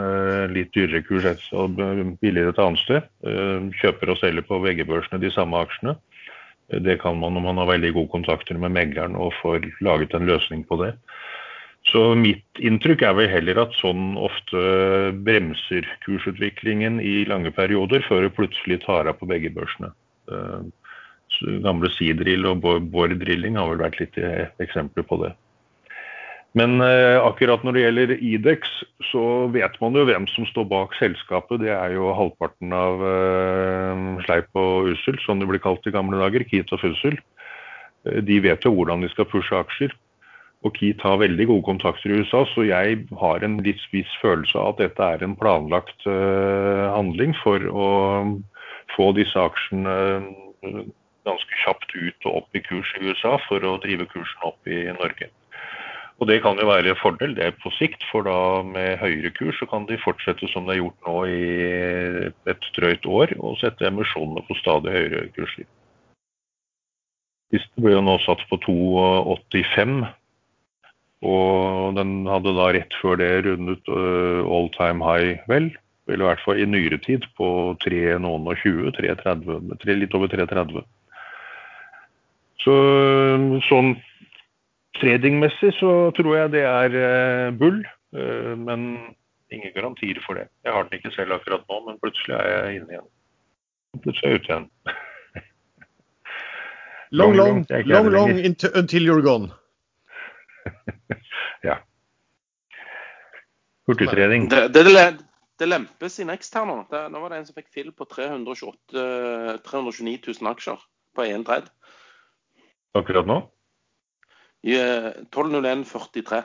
[0.51, 3.07] litt dyrere kurs og billigere et annet sted.
[3.79, 5.95] Kjøper og selger på VG-børsene de samme aksjene.
[6.71, 10.29] Det kan man om man har veldig gode kontakter med megleren og får laget en
[10.29, 10.95] løsning på det.
[11.89, 14.61] Så mitt inntrykk er vel heller at sånn ofte
[15.27, 19.91] bremser kursutviklingen i lange perioder, før det plutselig tar av på begge børsene.
[21.31, 24.19] Så gamle Seadrill og Bård Drilling har vel vært litt
[24.63, 25.33] eksempler på det.
[26.59, 28.71] Men eh, akkurat når det gjelder Idex,
[29.13, 29.25] så
[29.55, 31.63] vet man jo hvem som står bak selskapet.
[31.63, 36.19] Det er jo halvparten av eh, Sleip og Ussel, som det blir kalt i gamle
[36.19, 36.43] dager.
[36.51, 37.21] Keat og Fussel.
[38.09, 39.95] Eh, de vet jo hvordan de skal pushe aksjer.
[40.67, 44.59] Og Keat har veldig gode kontakter i USA, så jeg har en litt viss følelse
[44.59, 47.87] av at dette er en planlagt handling for å
[48.93, 49.95] få disse aksjene
[51.25, 54.83] ganske kjapt ut og opp i kurs i USA for å drive kursen opp i
[54.99, 55.31] Norge.
[56.21, 59.33] Og det kan jo være en fordel det er på sikt, for da med høyere
[59.33, 61.45] kurs så kan de fortsette som det er gjort nå i
[62.53, 65.69] et drøyt år, og sette emisjonene på stadig høyere kurser.
[67.51, 69.97] det ble jo nå satt på 2,85,
[71.31, 75.73] og den hadde da rett før det rundet uh, all time high, vel.
[76.09, 77.49] Eller i hvert fall i nyere tid på
[77.85, 80.85] 3,20, 3,30, litt over 3,30.
[82.61, 82.77] Så
[83.69, 83.95] sånn
[85.01, 87.81] Tradingmessig så tror jeg det er eh, bull,
[88.17, 88.91] eh, men
[89.53, 90.49] ingen garantier for det.
[90.65, 93.09] Jeg har den ikke selv akkurat nå, men plutselig er jeg inne igjen.
[94.05, 94.67] Plutselig er jeg ute igjen.
[97.21, 99.49] long, long, long, long until you're gone.
[101.69, 101.81] ja.
[103.89, 104.51] Hurtigtrening.
[104.51, 105.07] Det, det, det,
[105.59, 106.83] det, lempes i Next her nå.
[106.93, 109.07] Det, nå var det en som fikk fill på 328,
[109.65, 110.85] 329 000 aksjer
[111.17, 111.73] på én trade.
[112.99, 113.41] Akkurat nå?
[114.67, 116.43] 12.01,43.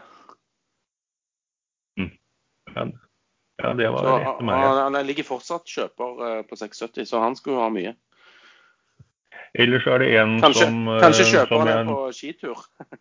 [1.99, 2.11] Mm.
[3.57, 4.55] Ja, det var så, rett meg.
[4.55, 7.95] Han, han ligger fortsatt kjøper eh, på 670, så han skulle ha mye.
[9.55, 12.63] Ellers er det en kanskje, som Kanskje kjøper som han en på skitur.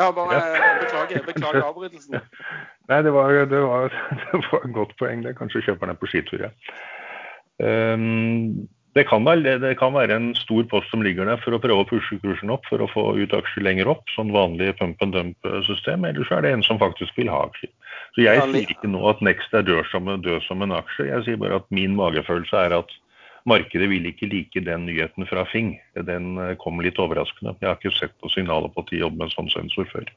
[0.00, 0.40] ja, bare ja.
[0.82, 2.20] beklager, beklager avbrytelsen.
[2.90, 5.24] Nei, det var, det, var, det var, et godt poeng.
[5.24, 5.36] det.
[5.40, 6.52] Kanskje kjøper han en på skitur, ja.
[7.58, 8.68] Um,
[8.98, 11.84] det kan, være, det kan, være, en stor post som ligger der for å prøve
[11.84, 14.04] å pushe kursen opp for å få ut aksjer lenger opp.
[14.16, 16.06] Sånn vanlig pump and dump-system.
[16.08, 17.70] Eller så er det en som faktisk vil ha aksjer.
[18.16, 21.06] Så jeg sier ikke nå at Next er død som, død som en aksje.
[21.12, 22.94] Jeg sier bare at min magefølelse er at
[23.48, 25.76] markedet vil ikke like den nyheten fra Fing.
[26.08, 27.54] Den kom litt overraskende.
[27.62, 30.10] Jeg har ikke sett på signaler på at de jobber med en sånn sensor før.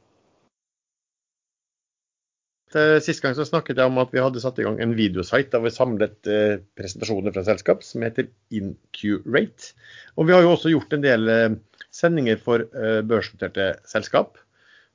[3.03, 5.63] Sist gang så snakket jeg om at vi hadde satt i gang en videosite der
[5.65, 9.73] vi samlet eh, presentasjoner fra selskap som heter Incurate.
[10.15, 11.57] Og vi har jo også gjort en del eh,
[11.91, 14.39] sendinger for eh, børsnoterte selskap.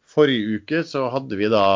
[0.09, 1.67] Forrige uke så hadde vi da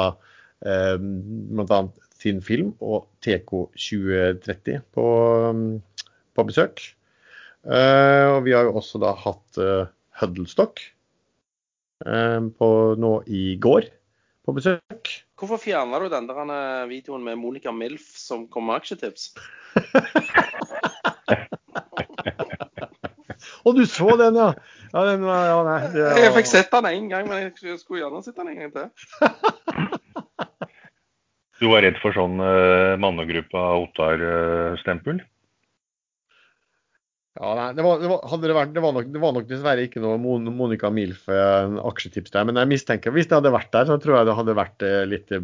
[0.64, 1.82] eh, bl.a.
[2.20, 5.04] Finn Film og TK 2030 på,
[6.36, 6.82] på besøk.
[7.64, 9.88] Eh, og vi har jo også da hatt eh,
[10.20, 10.80] Huddlestock
[12.06, 12.70] eh, på
[13.00, 13.88] nå i går
[14.44, 15.12] på besøk.
[15.40, 19.30] Hvorfor fjerna du den der eh, videoen med Monica Milf som kom med aksjetips?
[23.64, 24.52] Og du så den, ja?
[24.92, 26.12] ja, den, ja nei, det, ja.
[26.26, 28.86] Jeg fikk sett den én gang, men jeg skulle gjerne sett den en gang til.
[31.60, 35.16] du var redd for sånn uh, mannegruppa Ottar-stempel?
[37.40, 39.86] Ja, nei, det, var, det, var, det, vært, det, var nok, det var nok dessverre
[39.86, 42.44] ikke noe Monica Milf eh, der.
[42.44, 45.06] Men jeg mistenker hvis det hadde vært der, så tror jeg det hadde vært eh,
[45.08, 45.40] litt eh,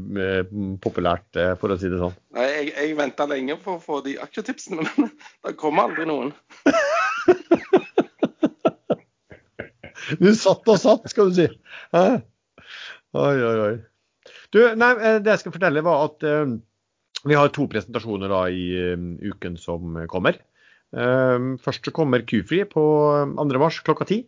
[0.84, 2.12] populært, for å si det sånn.
[2.36, 5.08] Nei, Jeg, jeg venta lenge på å få de aksjetipsene, men
[5.48, 6.34] det kom aldri noen.
[10.20, 11.46] du satt og satt, skal du si.
[11.96, 12.04] Hæ?
[13.16, 13.72] Oi, oi, oi.
[14.52, 14.92] Du, nei,
[15.24, 16.20] det jeg skal fortelle, var at
[17.24, 18.68] vi har to presentasjoner da i
[19.32, 20.36] uken som kommer.
[20.94, 22.82] Ehm, først kommer Kufri på
[23.34, 23.46] 2.
[23.58, 24.20] mars klokka ti.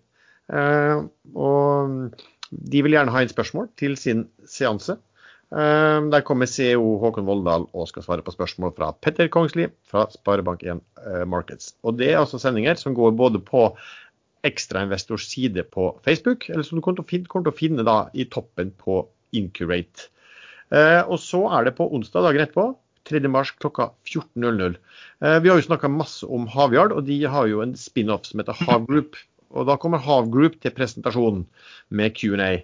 [0.50, 2.16] Ehm, og
[2.50, 4.98] de vil gjerne ha inn spørsmål til sin seanse.
[5.54, 10.06] Ehm, der kommer CEO Håkon Voldal og skal svare på spørsmål fra Petter Kongsli fra
[10.12, 11.74] Sparebank1 eh, Markets.
[11.84, 13.70] Og Det er altså sendinger som går både på
[14.44, 19.02] ekstrainvestors side på Facebook, eller som du kommer til å finne da, i toppen på
[19.34, 20.08] Incurate.
[20.70, 22.68] Og så er det på onsdag dagen etterpå
[23.08, 24.78] 3.3 klokka 14.00.
[25.24, 28.42] Eh, vi har jo snakka masse om Havyard, og de har jo en spin-off som
[28.42, 29.18] heter Hav Group.
[29.56, 31.46] Og da kommer Hav Group til presentasjonen
[31.88, 32.58] med Q&A.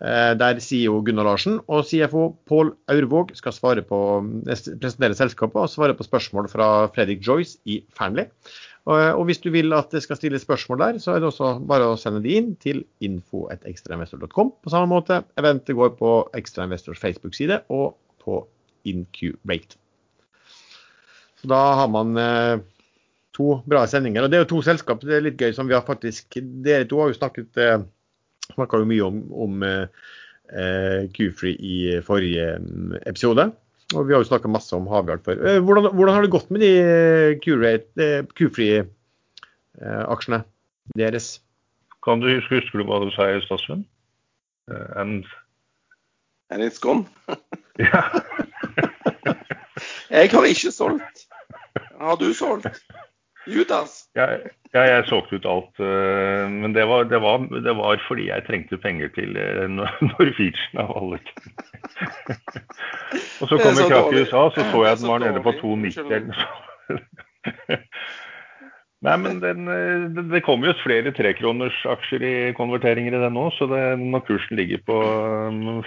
[0.00, 3.98] Eh, der CEO Gunnar Larsen og CFO Pål Aurvåg skal svare på,
[4.46, 8.30] presentere selskapet og svare på spørsmål fra Fredrik Joyce i Fearnley.
[8.90, 11.90] Og hvis du vil at det skal stilles spørsmål der, så er det også bare
[11.90, 14.54] å sende de inn til info.ekstrainvestor.com.
[14.64, 18.40] På samme måte, eventet går på Ekstrainvestors Facebook-side og på
[18.88, 19.76] Incubate.
[21.40, 22.60] Så da har man eh,
[23.36, 24.22] to bra sendinger.
[24.24, 26.24] Og det er jo to selskap det er litt gøy som vi har faktisk
[26.64, 27.80] Dere to har jo snakket eh,
[28.52, 29.16] snakka jo mye om,
[29.46, 29.86] om eh,
[31.14, 33.44] Q-Free i forrige mm, episode.
[33.94, 35.36] Og vi har jo snakka masse om Havhjelp før.
[35.46, 37.38] Eh, hvordan, hvordan, har det gått med de eh,
[38.36, 40.40] Q-Free-aksjene
[40.98, 41.26] deres?
[42.04, 43.84] Kan du huske, husker du hva du sa i Statsvenn?
[44.70, 45.24] and
[46.50, 47.06] And it's gone?
[47.78, 48.22] ja.
[50.10, 51.24] Jeg har ikke solgt.
[52.00, 52.82] Har du solgt?
[53.46, 54.04] Judas?
[54.14, 54.26] Ja,
[54.74, 55.78] ja, jeg solgte ut alt.
[56.52, 59.32] Men det var, det, var, det var, fordi jeg trengte penger til
[60.10, 61.42] Norwegian av alle ting.
[63.40, 65.56] Og så kom vi krakk i USA, så så jeg at den var nede på
[65.62, 66.34] 2,90
[69.00, 69.64] Nei, men den,
[70.12, 74.58] det, det kommer jo flere trekronersaksjer i konverteringer i den nå, så det, når kursen
[74.60, 74.98] ligger på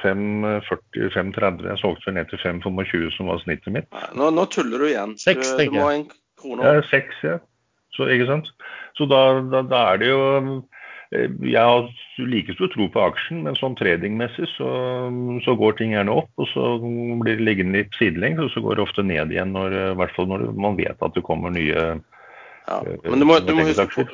[0.01, 4.01] 5,40-5,30 Jeg solgte vel ned til 5,25 som var snittet mitt.
[4.17, 5.13] Nå, nå tuller du igjen.
[5.21, 6.07] Seks, tenker jeg.
[6.57, 7.37] Ja, seks, ja.
[7.93, 8.49] Så, ikke sant?
[8.97, 10.23] Så da, da, da er det jo
[11.13, 11.89] jeg har
[12.25, 14.69] like stor tro på aksjen, men sånn tradingmessig så,
[15.45, 16.31] så, går ting gjerne opp.
[16.41, 19.77] Og så blir det liggende litt sidelengs, og så går det ofte ned igjen, når,
[19.91, 21.85] i hvert fall når man vet at det kommer nye
[22.67, 24.05] ja, Men du må, du, må på,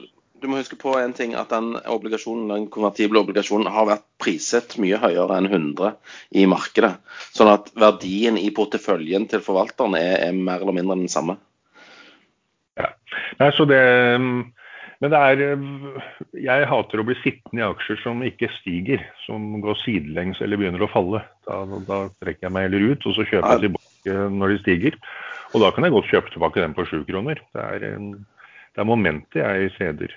[0.41, 4.77] du må, huske på, en ting, at den obligasjonen, den konvertible obligasjonen har vært priset
[4.81, 5.93] mye høyere enn 100
[6.41, 6.95] i markedet.
[7.35, 11.37] Sånn at verdien i porteføljen til forvalteren er, er mer eller mindre den samme.
[12.79, 12.93] Ja.
[13.41, 13.83] Nei, så det
[14.99, 15.41] men det er
[16.35, 20.83] Jeg hater å bli sittende i aksjer som ikke stiger, som går sidelengs eller begynner
[20.83, 21.21] å falle.
[21.47, 24.99] Da, da trekker jeg meg heller ut, og så kjøper jeg tilbake når de stiger.
[25.53, 27.39] Og da kan jeg godt kjøpe tilbake den på sju kroner.
[27.55, 27.87] Det er,
[28.79, 30.13] det er momentet jeg seder.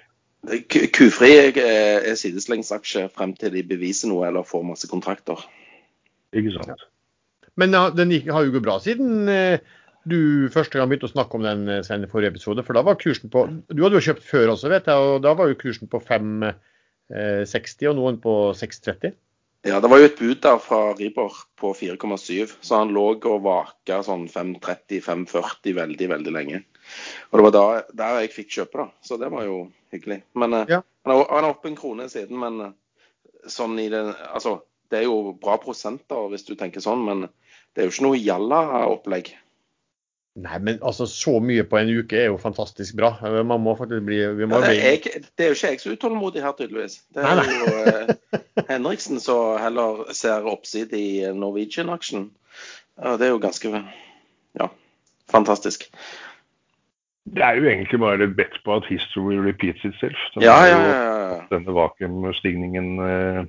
[0.94, 5.42] Kufri er sideslengsaksje frem til de beviser noe eller får masse kontrakter.
[6.30, 6.84] Ikke sant.
[7.58, 9.58] Men den har jo gått bra siden eh,
[10.06, 12.62] du første gang begynte å snakke om den eh, Sven, i forrige episode.
[12.62, 15.34] For da var kursen på Du hadde jo kjøpt før også, vet jeg, og da
[15.38, 16.54] var jo kursen på 5,60
[17.10, 19.18] eh, og noen på 6,30.
[19.66, 23.42] Ja, det var jo et bud der fra Ribor på 4,7, så han lå og
[23.42, 26.64] vaka sånn 5,30-5,40 veldig, veldig lenge.
[27.30, 27.64] Og det var da
[28.02, 29.06] der jeg fikk kjøpe, da.
[29.06, 29.64] Så det var jo
[29.94, 30.22] hyggelig.
[30.38, 30.82] Men eh, ja.
[31.08, 32.74] han er oppe en krone siden, men
[33.50, 34.60] sånn i det Altså,
[34.92, 37.26] det er jo bra prosenter hvis du tenker sånn, men
[37.72, 39.32] det er jo ikke noe jalla-opplegg.
[40.32, 43.10] Nei, men altså så mye på en uke er jo fantastisk bra.
[43.44, 45.80] Man må faktisk bli, vi må ja, det, er, jeg, det, er jo ikke jeg
[45.82, 47.02] så utålmodig her, tydeligvis.
[47.12, 47.58] Det er nei, nei.
[47.58, 52.30] jo eh, Henriksen som heller ser oppside i Norwegian-aksjen.
[52.96, 53.82] Ja, det er jo ganske
[54.56, 54.70] ja,
[55.32, 55.90] fantastisk.
[57.32, 60.18] Det er jo egentlig bare et bet på at history repeats itself.
[60.34, 63.42] Den ja, ja, ja, Denne vakuumstigningen eh,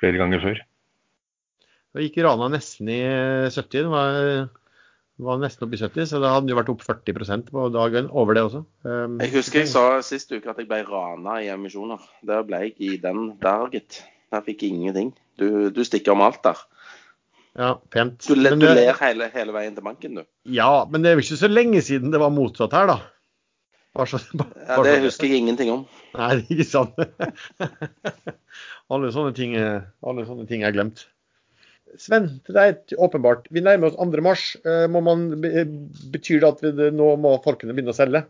[0.00, 0.62] flere ganger før.
[1.94, 3.02] Da gikk Rana nesten i
[3.52, 3.68] 70.
[3.70, 4.48] Det var
[5.22, 8.34] var nesten oppe i 70, så det hadde jo vært opp 40% på dagen over
[8.34, 8.64] det også.
[8.82, 12.02] Um, jeg husker jeg sa sist uke at jeg ble rana i emisjoner.
[12.26, 14.00] Der ble jeg i den der, gitt.
[14.34, 15.12] Der fikk jeg ingenting.
[15.38, 16.58] Du, du stikker om alt der.
[17.54, 18.18] Ja, pent.
[18.26, 20.24] Du, le, du ler hele, hele, veien til banken, du.
[20.50, 23.00] Ja, men det er jo ikke så lenge siden det var motsatt her, da.
[23.94, 25.84] Så, ja, det husker jeg ingenting om.
[26.18, 26.96] Nei, det er ikke sant.
[28.90, 31.04] alle, sånne ting, alle sånne ting er glemt.
[32.00, 33.46] Sven, til deg åpenbart.
[33.54, 34.22] Vi nærmer oss 2.
[34.24, 34.48] mars.
[34.66, 35.28] Eh, må man,
[36.10, 38.24] betyr det at vi, nå må folkene begynne å selge?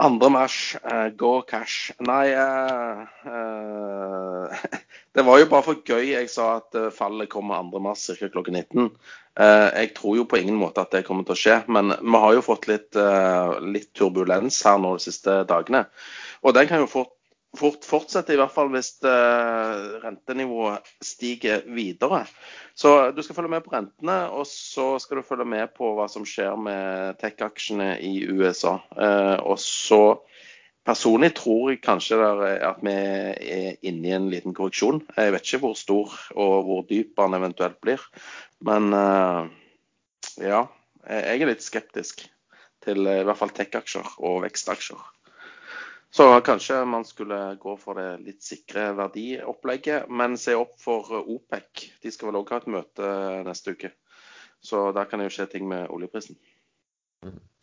[0.00, 0.30] 2.
[0.30, 1.92] mars, uh, go cash.
[2.00, 4.62] Nei, uh, uh,
[5.14, 7.82] det var jo bare for gøy jeg sa at fallet kommer 2.
[7.84, 8.30] mars ca.
[8.32, 8.90] klokken 19.
[9.40, 12.34] jeg tror jo på ingen måte at det kommer til å skje, men vi har
[12.36, 12.96] jo fått litt,
[13.62, 15.84] litt turbulens her nå de siste dagene.
[16.42, 17.14] Og den kan jo fort
[17.58, 22.24] fort fortsette, i hvert fall hvis uh, rentenivået stiger videre.
[22.78, 26.06] Så du skal følge med på rentene, og så skal du følge med på hva
[26.10, 28.78] som skjer med tech-aksjene i USA.
[28.94, 30.02] Uh, og så
[30.86, 35.02] personlig tror jeg kanskje at vi er inne i en liten korreksjon.
[35.16, 38.04] Jeg vet ikke hvor stor og hvor dyp den eventuelt blir.
[38.64, 39.50] Men uh,
[40.38, 40.66] ja,
[41.08, 42.28] jeg er litt skeptisk
[42.80, 45.00] til i hvert fall tech-aksjer og vekstaksjer.
[46.10, 51.84] Så kanskje man skulle gå for det litt sikre verdiopplegget, men se opp for OPEC.
[52.02, 53.10] De skal vel òg ha et møte
[53.46, 53.92] neste uke.
[54.60, 56.38] Så der kan det jo skje ting med oljeprisen.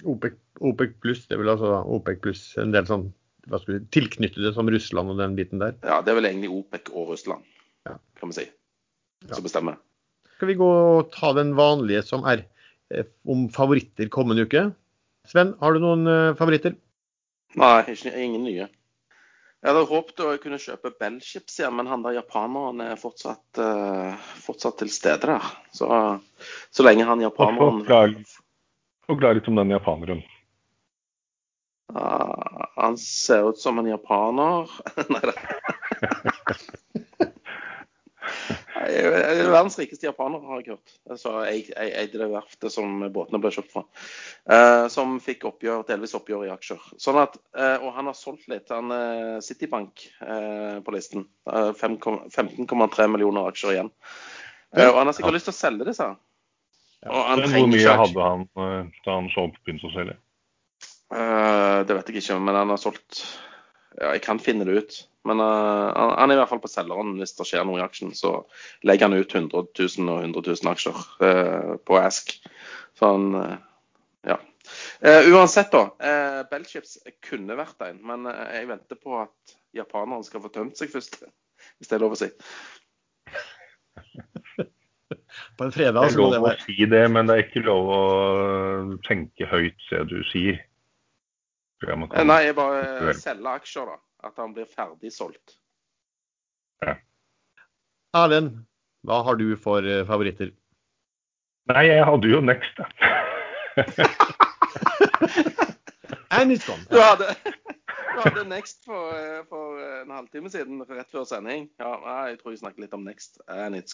[0.08, 3.10] OPEC, OPEC pluss, det er vel altså OPEC pluss en del sånn
[3.48, 5.76] hva skulle, tilknyttede som Russland og den biten der?
[5.86, 7.46] Ja, det er vel egentlig OPEC og Russland,
[7.88, 7.96] ja.
[8.20, 8.48] kan vi si,
[9.32, 9.80] som bestemmer.
[10.36, 12.44] Skal vi gå og ta den vanlige som er
[12.94, 14.68] eh, om favoritter kommende uke?
[15.28, 16.76] Sven, har du noen eh, favoritter?
[17.56, 18.68] Nei, ikke, ingen nye.
[19.58, 24.14] Jeg hadde håpet å kunne kjøpe Bell-chips igjen, men han der japaneren er fortsatt, uh,
[24.44, 25.48] fortsatt til stede der.
[25.74, 25.88] Så,
[26.70, 27.82] så lenge han japaneren
[29.08, 30.24] Forklar litt om den japaneren.
[32.76, 34.72] han ser ut som en japaner.
[35.16, 35.36] Nei da.
[38.88, 40.96] Er verdens rikeste japaner, har jeg hørt.
[41.20, 43.84] Så jeg, jeg eide det verftet som båtene ble kjøpt fra.
[44.54, 46.88] Eh, som fikk oppgjør, delvis oppgjør i aksjer.
[47.02, 48.72] Sånn at, eh, og han har solgt litt.
[48.74, 51.28] Han er Citibank eh, på listen.
[51.50, 53.92] Eh, 15,3 millioner aksjer igjen.
[54.76, 56.08] Eh, og han har sikkert lyst til å selge disse.
[57.08, 60.18] Men hvor mye hadde han eh, da han så begynte å selge?
[61.14, 63.22] Eh, det vet jeg ikke, men han har solgt
[63.96, 64.98] ja, Jeg kan finne det ut.
[65.28, 67.16] Men uh, han er i hvert fall på selgeren.
[67.20, 68.40] Hvis det skjer noe i aksjen, så
[68.88, 72.38] legger han ut 100 000 og 100 000 aksjer uh, på Ask.
[72.98, 73.58] Så han uh,
[74.28, 74.40] Ja.
[75.32, 75.84] uansett, da.
[76.02, 80.92] Uh, Bellchips kunne vært en, men jeg venter på at japanerne skal få tømt seg
[80.92, 81.22] først.
[81.78, 82.32] Hvis det er lov å si.
[85.58, 88.02] På en fredag, det er lov å si det, men det er ikke lov å
[89.08, 90.60] tenke høyt det du sier.
[92.28, 93.98] Nei, jeg bare selger aksjer, da
[94.28, 95.58] at han blir ferdig solgt.
[96.86, 96.98] Ja.
[98.18, 98.64] Erlend,
[99.08, 100.52] hva har du for eh, favoritter?
[101.72, 102.88] Nei, jeg hadde jo Next, da.
[106.38, 106.68] It's.
[106.90, 107.36] Du hadde,
[108.18, 111.68] du hadde Next for, eh, for, en halvtime siden, rett før sending.
[111.82, 111.94] Ja,
[112.30, 113.40] jeg tror vi snakker litt om Next.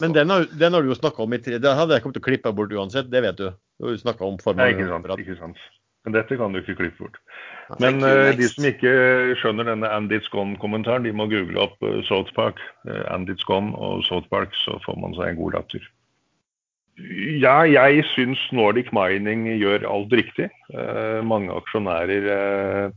[0.01, 2.17] Men den har, den har, du jo snakka om i tre Den hadde jeg kommet
[2.19, 3.47] til å klippe bort uansett, det vet du.
[3.79, 5.63] Du har jo om for Nei, ikke sant, ikke sant.
[6.03, 7.19] Men dette kan du ikke klippe bort.
[7.79, 8.93] Men uh, de som ikke
[9.39, 12.59] skjønner denne 'and It's Gone-kommentaren, de må google opp uh, South Park.
[12.83, 15.85] Uh, 'And It's Gone og South Park, så får man seg en god latter.
[17.41, 20.49] Ja, jeg syns Nordic Mining gjør alt riktig.
[21.25, 22.91] mange aksjonærer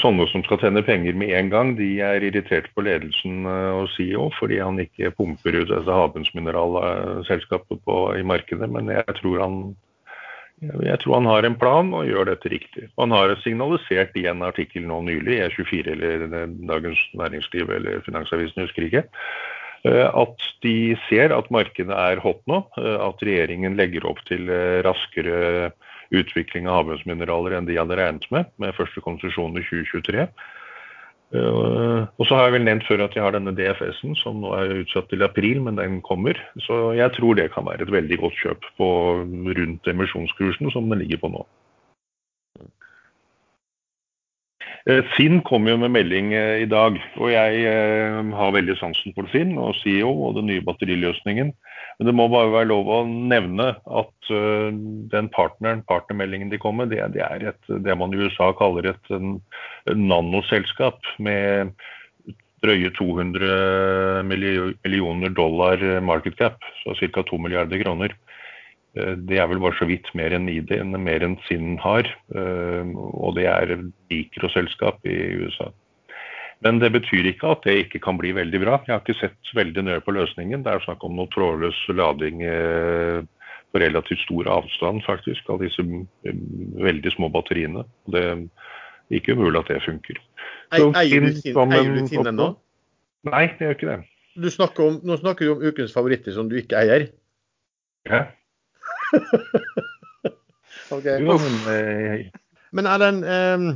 [0.00, 4.30] Sånne som skal tjene penger med en gang, de er irritert på ledelsen og CEO
[4.38, 7.84] fordi han ikke pumper ut dette havbunnsmineralselskapet
[8.16, 8.68] i markedet.
[8.70, 9.76] Men jeg tror han
[10.64, 12.86] jeg tror han har en plan og gjør dette riktig.
[12.96, 18.86] Han har signalisert i en artikkel nå nylig, E24 eller Dagens Næringsliv eller Finansavisen, husker
[18.86, 19.02] ikke,
[19.84, 22.62] eh, at de ser at markedet er hot nå.
[22.80, 25.72] Eh, at regjeringen legger opp til eh, raskere
[26.14, 30.28] utvikling av havbunnsmineraler enn de hadde regnet med, med første konsesjon i 2023.
[31.34, 34.52] Uh, og så har jeg vel nevnt før at jeg har denne DFS-en som nå
[34.54, 36.38] er utsatt til april, men den kommer.
[36.62, 38.88] Så jeg tror det kan være et veldig godt kjøp på
[39.58, 41.42] rundt emisjonskursen som den ligger på nå.
[44.86, 47.66] Uh, Finn kom jo med melding uh, i dag, og jeg
[48.38, 51.56] har veldig sansen for Finn og CEO og den nye batteriløsningen.
[51.96, 54.30] Men det må bare være lov å nevne at
[55.12, 58.90] den partneren, partnermeldingen de kom med, det, det er et, det man i USA kaller
[58.90, 59.12] et
[59.96, 61.72] nanoselskap med
[62.64, 67.24] drøye 200 millioner dollar market cap, så ca.
[67.24, 68.16] 2 milliarder kroner.
[68.96, 72.08] Det er vel bare så vidt mer enn ID, mer enn Sinn har.
[72.32, 73.74] Og det er
[74.12, 75.68] mikroselskap i USA.
[76.64, 78.78] Men det betyr ikke at det ikke kan bli veldig bra.
[78.86, 80.64] Jeg har ikke sett veldig nøye på løsningen.
[80.64, 83.20] Det er snakk om noe trådløs lading eh,
[83.72, 86.38] på relativt stor avstand faktisk av disse eh,
[86.86, 87.84] veldig små batteriene.
[88.08, 88.46] Det er
[89.20, 90.22] ikke umulig at det funker.
[90.72, 92.54] eier du Tinn ennå?
[93.28, 94.00] Nei, det gjør ikke det.
[94.52, 97.08] Snakker om, nå snakker du om ukens favoritter som du ikke eier.
[98.06, 98.26] Ja.
[100.94, 101.20] okay.
[101.20, 102.26] Jo, men, eh,
[102.76, 103.68] men er den eh,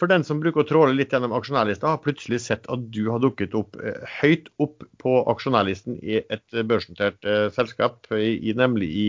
[0.00, 3.22] for den som bruker å tråle litt gjennom aksjonærlista, har plutselig sett at du har
[3.22, 9.08] dukket opp eh, høyt opp på aksjonærlisten i et børsnotert eh, selskap, i, nemlig i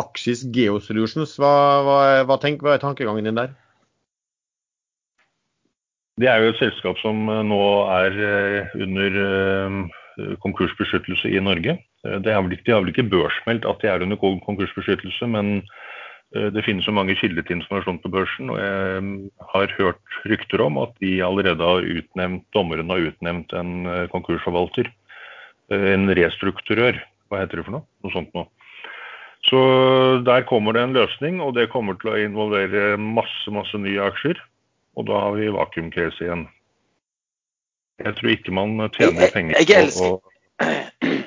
[0.00, 1.36] Axis Geosolutions.
[1.40, 1.54] Hva,
[1.86, 3.54] hva, hva, tenk, hva er tankegangen din der?
[6.18, 7.62] Det er jo et selskap som eh, nå
[7.94, 8.20] er
[8.78, 9.22] under
[10.42, 11.76] konkursbeskyttelse i Norge.
[12.02, 15.97] Det har vel ikke børsmeldt at de er under konkursbeskyttelse, men Eh,
[16.36, 19.12] det finnes så mange kilder til informasjon på børsen, og jeg mm,
[19.54, 24.90] har hørt rykter om at de allerede har utnevnt, dommeren har utnevnt en eh, konkursforvalter.
[25.72, 27.88] Eh, en restrukturør, hva heter det for noe?
[28.04, 28.48] Noe sånt noe.
[29.48, 29.58] Så
[30.26, 34.40] der kommer det en løsning, og det kommer til å involvere masse, masse nye aksjer.
[34.98, 36.44] Og da har vi vakuumcase igjen.
[38.02, 39.56] Jeg tror ikke man tjener penger
[39.96, 40.18] på å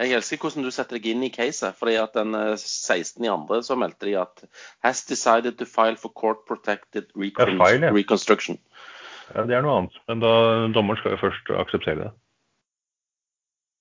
[0.00, 1.76] jeg elsker hvordan du setter deg inn i caset.
[1.76, 3.26] fordi at den 16.
[3.26, 4.44] Eh, så meldte de at
[4.86, 7.92] has decided to file for court protected recon file, ja.
[7.92, 8.58] reconstruction.
[9.34, 9.98] Ja, Det er noe annet.
[10.08, 10.32] Men da,
[10.74, 12.12] dommeren skal jo først akseptere det.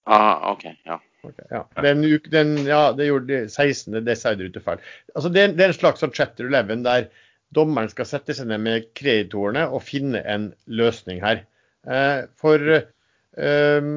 [0.09, 0.65] Ah, OK.
[0.85, 0.99] Ja.
[1.23, 1.63] Okay, ja.
[1.83, 4.05] Den, den, ja, det gjorde 16.
[4.05, 4.79] decided to file.
[5.15, 7.09] Altså, det, det er en slags sånn chapter 11 der
[7.55, 11.43] dommeren skal sette seg ned med kreditorene og finne en løsning her.
[11.89, 13.89] Eh, for eh,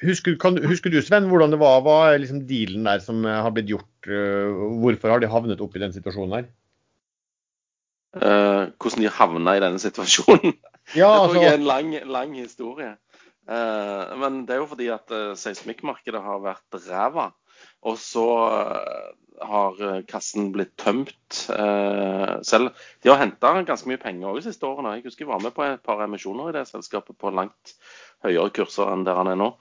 [0.00, 1.82] Husker, kan, husker, du Sven, hvordan det var?
[1.84, 3.90] Hva er liksom dealen der som har blitt gjort?
[4.08, 6.48] Uh, hvorfor har de havnet opp i den situasjonen her?
[8.16, 10.56] Uh, hvordan de havna i denne situasjonen.
[10.96, 12.94] Ja, det tror jeg er altså, en lang, lang historie.
[13.46, 17.28] Uh, men det er jo fordi at uh, seismikkmarkedet har vært ræva.
[17.88, 19.10] Og så eh,
[19.50, 22.74] har eh, kassen blitt tømt eh, selv.
[23.00, 24.98] De har henta ganske mye penger også de siste årene.
[24.98, 27.74] Jeg husker jeg var med på et par emisjoner i det selskapet på langt
[28.24, 29.52] høyere kurser enn der han er nå.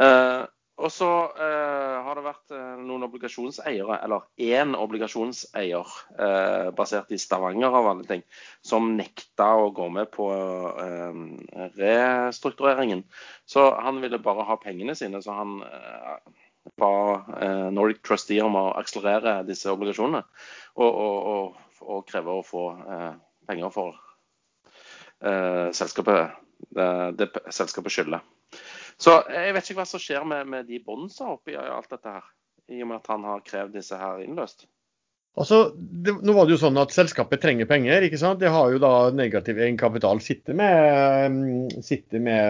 [0.00, 0.42] Eh,
[0.82, 7.18] og så eh, har det vært eh, noen obligasjonseiere, eller én obligasjonseier eh, basert i
[7.20, 8.24] Stavanger av alle ting,
[8.64, 11.20] som nekta å gå med på eh,
[11.76, 13.04] restruktureringen.
[13.46, 16.16] Så han ville bare ha pengene sine, så han eh,
[16.80, 16.92] ba
[17.36, 20.24] eh, Nordic Trustee om å akselerere disse obligasjonene.
[20.80, 22.70] Og, og, og, og kreve å få
[23.46, 24.00] penger for
[25.22, 28.22] selskapet det, det selskapet skylder.
[29.00, 32.30] Så jeg vet ikke hva som skjer med, med de bondsa oppi alt dette her.
[32.72, 34.66] I og med at han har krevd disse her innløst.
[35.36, 38.06] altså det, nå var det jo sånn at selskapet trenger penger.
[38.06, 38.40] ikke sant?
[38.40, 40.22] Det har jo da negativ egenkapital.
[40.22, 42.46] Sitter med, mm, sitter med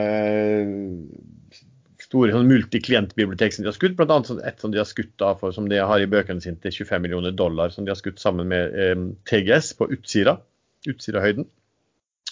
[2.13, 3.97] store sånn multiklientbibliotek som de har skutt.
[3.97, 6.45] Blant annet sånn et som de har skutt da, for, som de har i bøkene
[6.45, 10.37] sine til 25 millioner dollar, som de har skutt sammen med eh, TGS på Utsira.
[10.91, 11.49] Utsirahøyden.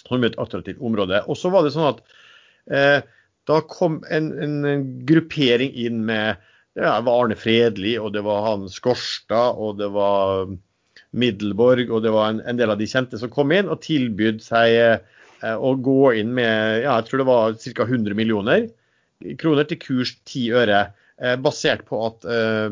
[0.07, 1.23] Som et attraktivt område.
[1.29, 2.01] Og så var det sånn at
[2.73, 2.99] eh,
[3.49, 6.41] da kom en, en, en, gruppering inn med
[6.77, 10.53] ja, det var Arne Fredli, og det var han Skorstad, og det var
[11.11, 14.39] Middelborg, og det var en, en, del av de kjente som kom inn og tilbød
[14.45, 17.87] seg eh, å gå inn med ja, jeg tror det var ca.
[17.89, 18.69] 100 millioner
[19.41, 20.79] kroner til kurs 10 øre,
[21.21, 22.69] eh, basert på at, eh,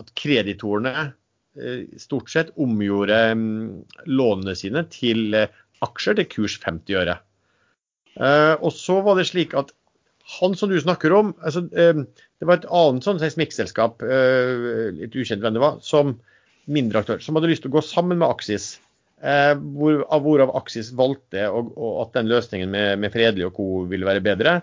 [0.00, 3.70] at kreditorene eh, stort sett omgjorde mm,
[4.10, 7.18] lånene sine til eh, aksjer til kurs 50 øre.
[8.16, 9.72] Eh, og så var det slik at
[10.40, 12.00] han som du snakker om, altså, eh,
[12.40, 16.16] det var et annet sånn seismikkselskap, eh, litt ukjent hvem det var, som
[16.66, 18.76] mindre aktør, som hadde lyst til å gå sammen med Aksis.
[19.16, 23.68] Hvor, hvorav Aksis valgte og, og at den løsningen med, med Fredelig og co.
[23.88, 24.58] ville være bedre.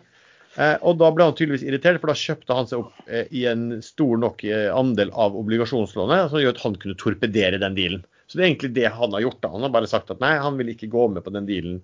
[0.86, 4.22] Og Da ble han tydeligvis irritert, for da kjøpte han seg opp i en stor
[4.22, 8.06] nok andel av obligasjonslånet, som gjør at han kunne torpedere den dealen.
[8.34, 9.42] Så det er egentlig det han har gjort.
[9.44, 9.52] da.
[9.54, 11.76] Han har bare sagt at nei, han vil ikke gå med på den dealen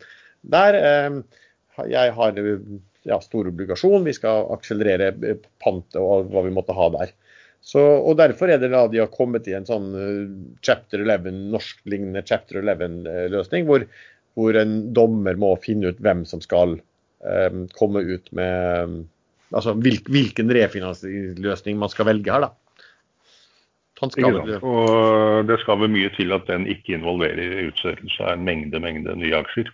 [0.41, 0.80] der.
[1.86, 2.39] Jeg har
[3.06, 5.12] ja, stor obligasjon, vi skal akselerere
[5.62, 7.14] pantet og hva vi måtte ha der.
[7.62, 9.91] Så, og Derfor er det da de har kommet i en sånn
[10.66, 13.86] chapter 11, norsklignende chapter 11-løsning, hvor,
[14.34, 19.06] hvor en dommer må finne ut hvem som skal um, komme ut med
[19.50, 22.69] Altså hvil, hvilken refinansieringsløsning man skal velge her, da.
[24.00, 28.80] Skal, og det skal vel mye til at den ikke involverer utstedelse av en mengde,
[28.80, 29.68] mengde nye aksjer.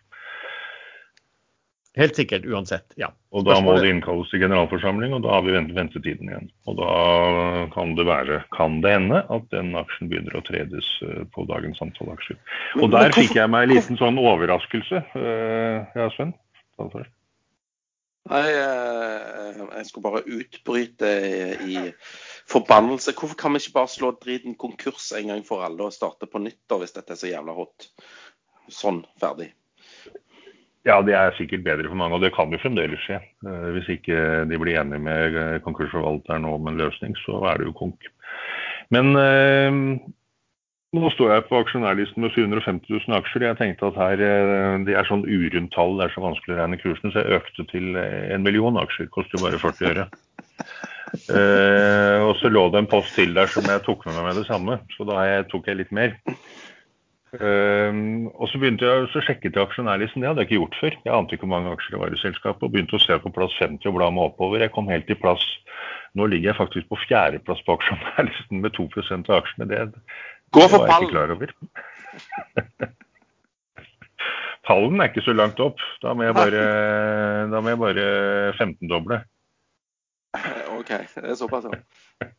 [1.96, 2.92] Helt sikkert, uansett.
[3.00, 3.08] ja.
[3.32, 6.50] Og Da må det innkalles til generalforsamling, og da har vi ventetiden igjen.
[6.68, 11.24] Og Da kan det være, kan det hende at den aksjen begynner å tredes eh,
[11.32, 12.40] på dagens antall aksjer.
[12.82, 15.06] Og Der fikk jeg meg en liten sånn overraskelse.
[15.16, 16.36] Eh, ja, Sven?
[18.26, 21.12] Nei, eh, jeg skulle bare utbryte
[21.64, 21.78] i
[22.50, 23.14] forbannelse.
[23.18, 26.42] Hvorfor kan vi ikke bare slå driten konkurs en gang for alle og starte på
[26.44, 27.90] nytt da, hvis dette er så jævla hot?
[28.72, 29.52] Sånn, ferdig.
[30.86, 33.18] Ja, det er sikkert bedre for mange, og det kan jo fremdeles skje.
[33.18, 34.20] Eh, hvis ikke
[34.50, 38.06] de blir enige med eh, konkursforvalteren om en løsning, så er det jo konk.
[38.94, 39.80] Men eh,
[40.96, 43.48] nå står jeg på aksjonærlisten med 750 000 aksjer.
[43.48, 46.60] Jeg tenkte at her, eh, det er sånn urundt tall, det er så vanskelig å
[46.62, 49.10] regne kursen, så jeg økte til en million aksjer.
[49.16, 50.08] Koster jo bare 40 øre.
[51.14, 54.40] Eh, og så lå det en post til der som jeg tok med meg med
[54.42, 56.16] det samme, så da tok jeg litt mer.
[57.36, 57.92] Eh,
[58.32, 60.24] og så begynte jeg så sjekket jeg aksjonærlisten.
[60.24, 60.98] Det hadde jeg ikke gjort før.
[61.08, 62.64] Jeg ante ikke hvor mange aksjer det var i selskapet.
[62.66, 64.64] Og begynte å se på plass 50 og bla meg oppover.
[64.64, 65.46] Jeg kom helt til plass
[66.16, 68.86] Nå ligger jeg faktisk på fjerdeplass på aksjonærlisten med 2
[69.18, 69.66] av aksjene.
[69.68, 69.82] Det,
[70.56, 71.52] Gå for det var jeg ikke klar over.
[74.66, 75.84] Pallen er ikke så langt opp.
[76.00, 76.62] Da må jeg bare,
[77.52, 78.06] da må jeg bare
[78.56, 79.20] 15-doble.
[80.86, 81.72] OK, det er såpass, ja.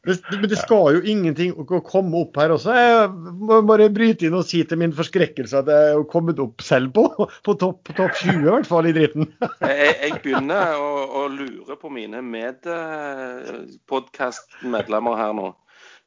[0.07, 2.71] Men det skal jo ingenting å komme opp her også.
[2.79, 6.63] Jeg må bare bryte inn og si til min forskrekkelse at jeg er kommet opp
[6.65, 9.27] selv på, på topp top 20, i hvert fall, i dritten.
[9.67, 15.55] jeg, jeg, begynner å, å, lure på mine medpodkast-medlemmer her nå.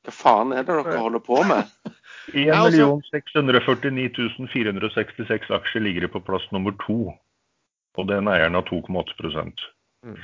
[0.08, 1.68] Hva faen er det dere holder på med?
[2.32, 7.00] 1 649 466 aksjer ligger på plass nummer to.
[8.00, 9.44] Og den eieren har 2,8
[10.08, 10.20] mm.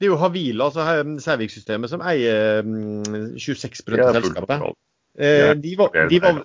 [0.00, 4.64] Det er jo Havila, altså Sævik-systemet, som eier 26 mm, av selskapet.
[5.20, 6.38] Eh, de, var, de, var,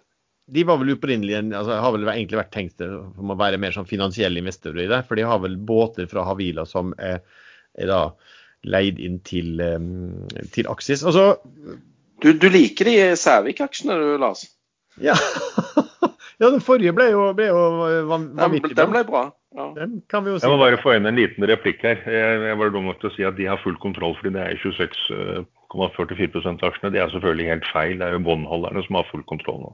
[0.57, 3.87] de var vel opprinnelig altså, har vel egentlig vært tenkt om å være mer sånn
[3.87, 4.99] finansielle investorer i det.
[5.07, 7.21] For de har vel båter fra Havila som er,
[7.79, 8.01] er da
[8.67, 11.05] leid inn til, mm, til Aksis.
[11.07, 11.37] Altså,
[12.19, 14.43] du, du liker de Sævik-aksjene du, Lars?
[15.03, 15.15] Ja.
[16.35, 18.91] Ja, den forrige ble jo, ble jo Den, vanvittig den bra.
[18.91, 19.21] ble bra.
[19.55, 19.69] Ja.
[19.77, 20.43] Den kan vi jo si.
[20.43, 22.01] Jeg må bare få inn en liten replikk her.
[22.11, 24.43] Jeg, jeg var dum nok til å si at de har full kontroll fordi det
[24.43, 26.91] er 26,44 av aksjene.
[26.91, 27.95] Det er selvfølgelig helt feil.
[28.01, 29.71] Det er jo båndholderne som har full kontroll nå.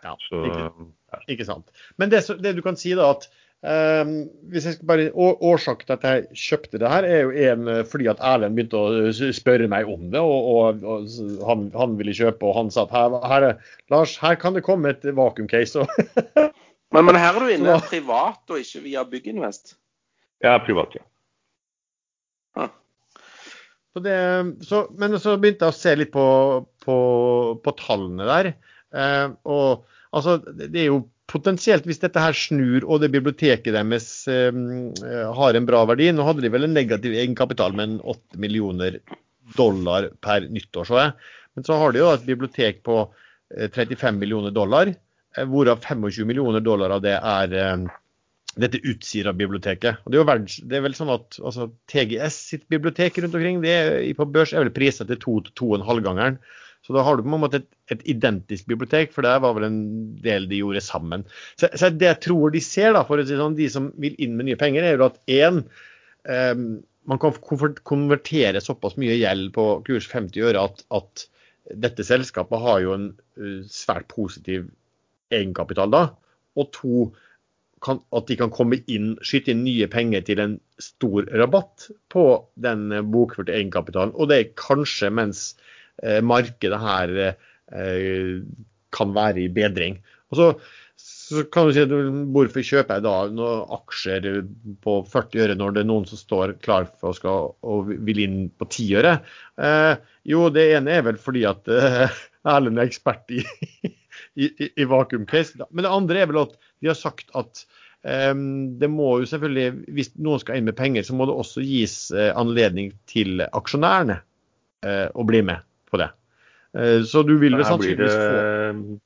[0.00, 0.88] Ja, Så ikke,
[1.36, 1.68] ikke sant.
[2.00, 3.28] Men det, det du kan si da, at
[3.66, 4.12] ehm,
[4.50, 7.68] hvis jeg skal bare, å- Årsaken til at jeg kjøpte det her, er jo en
[7.68, 10.20] eh, fordi at Erlend begynte å spørre meg om det.
[10.20, 14.16] og, og, og han, han ville kjøpe, og han sa at her, her, er- Lars,
[14.22, 15.86] her kan det komme et vakuumcase.
[16.90, 19.76] Men, men her er du inne Så- privat og ikke via Bygginvest.
[20.42, 21.04] er privat, ja.
[23.92, 24.16] Så det,
[24.66, 26.24] så, men så begynte jeg å se litt på,
[26.84, 26.96] på,
[27.64, 28.48] på tallene der.
[28.94, 29.84] Eh, og
[30.14, 31.00] altså, det det er jo
[31.30, 34.50] potensielt, hvis dette her snur og det biblioteket deres eh,
[35.36, 38.98] har en bra verdi Nå hadde de vel en negativ egenkapital med en 8 millioner
[39.56, 41.14] dollar per nyttår, så jeg.
[41.56, 43.00] Men så har de jo et bibliotek på
[43.56, 47.88] eh, 35 millioner dollar, eh, hvorav 25 millioner dollar av det er eh,
[48.60, 50.02] dette Utsira-biblioteket.
[50.10, 54.00] Det er det er vel sånn at altså, TGS sitt bibliotek rundt omkring det er,
[54.18, 56.38] på børs er vel priset til 2-2,5-gangeren.
[56.38, 56.56] to.
[56.86, 59.66] Så da har du på en måte et, et identisk bibliotek, for det var vel
[59.68, 59.80] en
[60.24, 61.26] del de gjorde sammen.
[61.60, 64.16] Så, så det jeg tror de ser, da, for å si sånn, de som vil
[64.22, 65.64] inn med nye penger, er jo at én
[67.10, 67.32] man kan
[67.84, 71.24] konvertere såpass mye gjeld på kurs 50 øre at, at
[71.80, 73.08] dette selskapet har jo en
[73.40, 74.68] uh, svært positiv
[75.34, 76.04] egenkapital da.
[76.58, 77.10] Og to,
[77.84, 82.24] kan, at de kan komme inn, skyte inn nye penger til en stor rabatt på
[82.60, 84.12] den eh, bokførte egenkapitalen.
[84.18, 85.79] Og det er kanskje mens eh,
[86.24, 87.16] markedet her
[87.74, 88.40] eh,
[88.94, 89.98] kan være i bedring.
[90.30, 90.46] Og så,
[91.00, 91.84] så kan du si
[92.34, 94.28] hvorfor kjøper jeg da noen aksjer
[94.84, 98.22] på 40 øre når det er noen som står klar for å skal, og vil
[98.24, 99.16] inn på 10 øre?
[99.60, 99.92] Eh,
[100.30, 102.20] jo, det ene er vel fordi at eh,
[102.54, 103.44] Erlend er ekspert i,
[103.84, 105.62] i, i, i vakuumcase.
[105.70, 107.64] Men det andre er vel at de har sagt at
[108.06, 108.34] eh,
[108.82, 111.96] det må jo selvfølgelig, hvis noen skal inn med penger, så må det også gis
[112.14, 114.20] eh, anledning til aksjonærene
[114.86, 116.10] eh, å bli med på det.
[116.78, 118.98] Eh, så du vil vel sannsynligvis få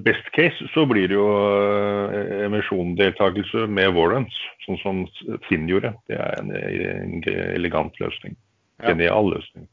[0.00, 5.02] Best case så blir det jo emisjondeltakelse emisjonsdeltakelse med warrants, sånn som
[5.50, 5.90] Finn gjorde.
[6.08, 8.38] Det er en, elegant løsning.
[8.80, 9.66] Genial løsning.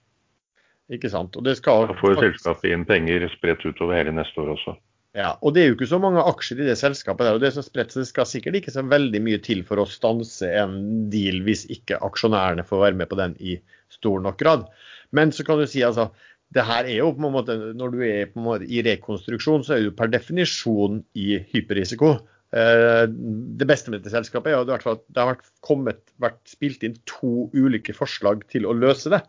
[0.91, 1.39] Ikke sant.
[1.39, 4.75] Og det skal Da får selskapet inn penger spredt utover hele neste år også.
[5.17, 7.39] Ja, og det er jo ikke så mange aksjer i det selskapet der.
[7.39, 10.51] og Det som spredt, det skal sikkert ikke så veldig mye til for å stanse
[10.51, 13.55] en deal hvis ikke aksjonærene får være med på den i
[13.93, 14.67] stor nok grad.
[15.15, 16.11] Men så kan du si altså,
[16.55, 19.65] det her er jo på en måte, når du er på en måte i rekonstruksjon,
[19.67, 22.13] så er du per definisjon i hyperrisiko.
[22.55, 26.95] Eh, Det beste med dette selskapet er at det har vært, kommet, vært spilt inn
[27.09, 29.23] to ulike forslag til å løse det.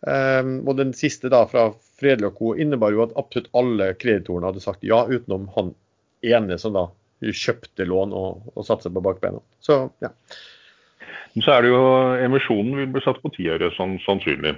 [0.00, 1.66] Um, og den siste da fra
[2.00, 2.54] Fredelig og Co.
[2.56, 5.74] innebar jo at absolutt alle kreditorene hadde sagt ja, utenom han
[6.24, 6.86] ene som da
[7.20, 9.42] kjøpte lån og, og satsa på bakbeina.
[9.60, 10.08] Så ja.
[11.34, 11.82] Men Så er det jo
[12.26, 14.56] Emisjonen vil bli satt på ti øre, sånn, sannsynlig.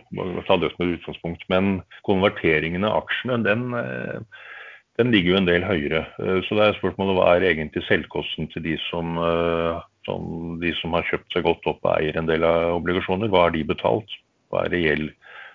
[0.48, 1.44] Ta det som et utgangspunkt.
[1.53, 4.20] Men konverteringen av aksjene, den, eh,
[5.00, 6.07] den ligger jo en del høyere.
[6.18, 10.72] Eh, Så det er spørsmålet hva er egentlig selvkosten til de som, eh, som, de
[10.80, 13.28] som har kjøpt seg godt opp og eier en del av obligasjoner.
[13.28, 14.09] Hva har de betalt?
[14.50, 15.11] Hva er reell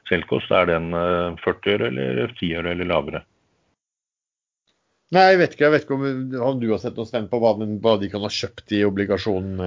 [0.09, 0.51] selvkost?
[0.51, 3.23] Er den eh, 40 øre eller 10 øre eller lavere?
[5.15, 6.07] Nei, jeg vet ikke, jeg vet ikke om,
[6.43, 7.53] om du har sett noe Sven, på hva,
[7.97, 9.61] de kan ha kjøpt i obligasjonen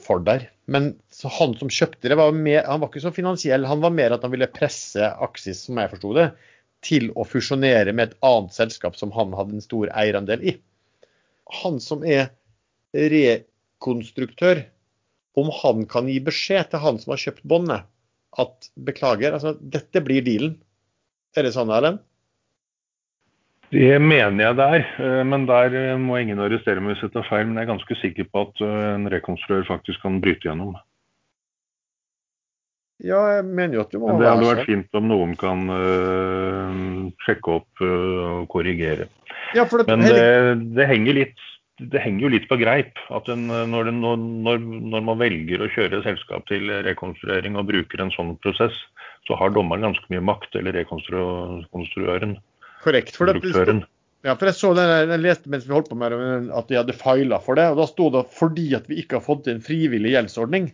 [0.00, 0.46] for der.
[0.68, 0.90] Men
[1.24, 3.64] han som kjøpte det, var mer, han var ikke så finansiell.
[3.68, 6.26] Han var mer at han ville presse Aksis, som jeg forsto det,
[6.84, 10.54] til å fusjonere med et annet selskap som han hadde en stor eierandel i.
[11.62, 12.28] Han som er
[12.92, 14.66] rekonstruktør,
[15.38, 17.88] om han kan gi beskjed til han som har kjøpt båndet,
[18.38, 20.58] at beklager, altså dette blir dealen.
[21.36, 22.02] Er det sånn, Erlend?
[23.68, 27.12] Det mener jeg det er, eh, men der eh, må ingen arrestere meg hvis jeg
[27.16, 27.44] tar feil.
[27.48, 30.78] Men jeg er ganske sikker på at eh, en rekonstruør faktisk kan bryte gjennom.
[33.04, 35.68] Ja, jeg mener jo at du må Men det hadde vært fint om noen kan
[35.70, 36.80] øh,
[37.22, 39.06] sjekke opp øh, og korrigere.
[39.54, 41.44] Ja, for det, Men det, det, henger litt,
[41.78, 46.02] det henger jo litt på greip at en, når, når, når man velger å kjøre
[46.08, 48.74] selskap til rekonstruering og bruker en sånn prosess,
[49.28, 52.34] så har dommeren ganske mye makt, eller rekonstruøren,
[52.88, 53.14] korrekt.
[53.16, 53.78] For det,
[54.26, 56.78] ja, for jeg så den, jeg leste mens vi holdt på med det, at de
[56.80, 57.68] hadde feila for det.
[57.70, 60.72] og Da sto det at fordi at vi ikke har fått til en frivillig gjeldsordning,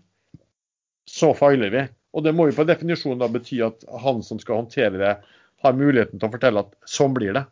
[1.11, 1.85] så feiler vi.
[2.15, 5.17] Og det må jo på definisjon da bety at han som skal håndtere det,
[5.65, 7.45] har muligheten til å fortelle at sånn blir det.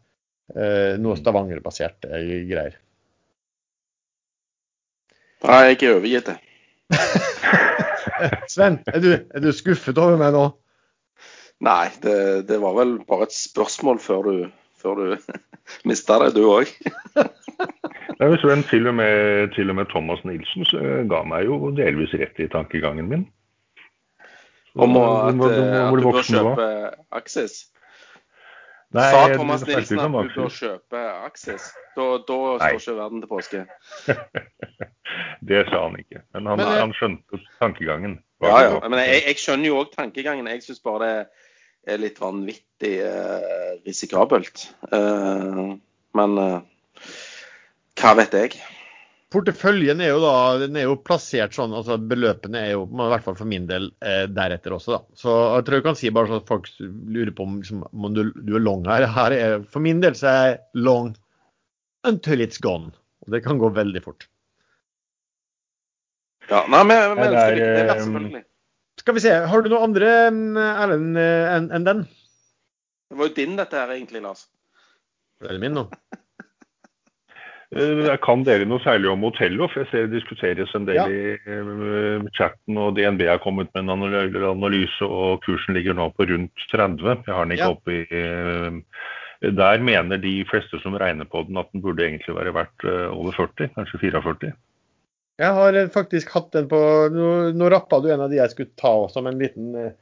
[0.52, 2.78] Eh, noe Stavanger-basert eh, greier.
[5.42, 6.36] Nei, jeg er overgitt det.
[8.52, 10.44] Sven, er du, er du skuffet over meg nå?
[11.62, 12.16] Nei, det,
[12.48, 14.34] det var vel bare et spørsmål før du,
[14.82, 15.04] før du
[15.88, 16.70] mista det, du òg.
[18.18, 20.80] Nei, Sven, til og, med, til og med Thomas Nilsen så
[21.10, 23.28] ga meg jo delvis rett i tankegangen min.
[24.74, 26.68] Om å- at, hvor- eh, at du bør du kjøpe
[27.12, 27.60] Axis.
[28.92, 31.70] Nei, Sa Thomas Nilsen at du bør kjøpe Axis?
[31.96, 33.62] Da, da står ikke verden til påske.
[35.48, 36.22] Det sa han ikke.
[36.34, 38.18] Men han, Men, eh, han skjønte tankegangen.
[38.42, 38.76] Ja, ja.
[38.88, 40.46] Men jeg, jeg skjønner jo òg tankegangen.
[40.50, 41.16] Jeg syns bare det
[41.86, 44.68] er litt vanvittig eh, risikabelt.
[44.92, 45.64] Eh,
[46.18, 46.60] men eh,
[48.00, 48.62] hva vet jeg?
[49.32, 53.24] Porteføljen er jo da den er jo plassert sånn, altså beløpene er jo i hvert
[53.24, 54.98] fall for min del eh, deretter også.
[54.98, 55.00] da.
[55.16, 58.12] Så jeg tror jeg kan si bare sånn at folk lurer på om, liksom, om
[58.12, 59.06] du, du er long her.
[59.14, 61.14] her er, for min del så er jeg long
[62.08, 62.92] until it's gone.
[63.24, 64.28] Og det kan gå veldig fort.
[66.50, 68.44] Ja, nei, men, Nei, det er, eh, selvfølgelig.
[69.02, 72.02] Skal vi se, har du noe andre mm, Erlend, eh, enn en den?
[73.10, 74.46] Det var jo din dette her egentlig, Lars.
[75.42, 75.88] Er det min nå?
[77.72, 79.64] Jeg Kan dere noe særlig om Otello?
[79.72, 81.06] For jeg ser det diskuteres en del Ja.
[81.08, 83.94] i eh, chatten, og DNB har kommet med en
[84.52, 87.24] analyse, og kursen ligger nå på rundt 30.
[87.26, 87.72] Jeg har den ikke Ja.
[87.72, 88.80] oppe i eh,
[89.56, 93.08] Der mener de fleste som regner på den, at den burde egentlig være verdt eh,
[93.10, 94.52] over 40, kanskje 44.
[95.42, 96.80] Jeg har eh, faktisk hatt den på
[97.12, 97.28] Nå,
[97.58, 99.94] nå rappa du en av de jeg skulle ta som en liten eh,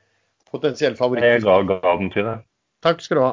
[0.50, 1.24] potensiell favoritt.
[1.24, 2.42] Jeg ga, ga den til deg.
[2.84, 3.32] Takk skal du ha.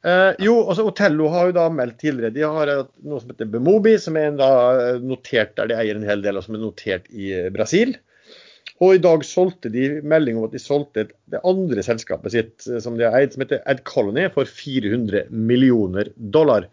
[0.00, 2.34] Eh, jo, altså Otello har jo da meldt tidligere.
[2.36, 5.98] De har noe som heter Bemobi, som er en da eh, notert der de eier
[5.98, 7.96] en hel del, og som er notert i Brasil.
[8.80, 12.96] Og i dag solgte de melding om at de solgte det andre selskapet sitt som
[12.96, 16.68] de har eid, som heter Ad Colony, for 400 millioner dollar.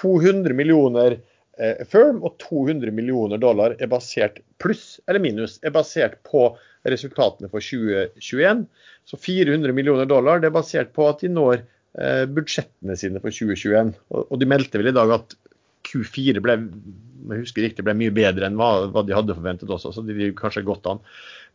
[0.00, 1.36] 200 millioner eh,
[1.90, 6.52] firm og 200 millioner dollar er basert pluss eller minus er basert på
[6.88, 8.64] resultatene for 2021.
[9.08, 13.34] Så 400 millioner dollar det er basert på at de når eh, budsjettene sine for
[13.34, 13.92] 2021.
[14.14, 15.36] Og, de meldte vel i dag at
[15.88, 16.58] Q4 ble
[17.28, 20.14] jeg husker riktig, ble mye bedre enn hva, hva de hadde forventet også, så de
[20.16, 21.02] ligger kanskje godt an.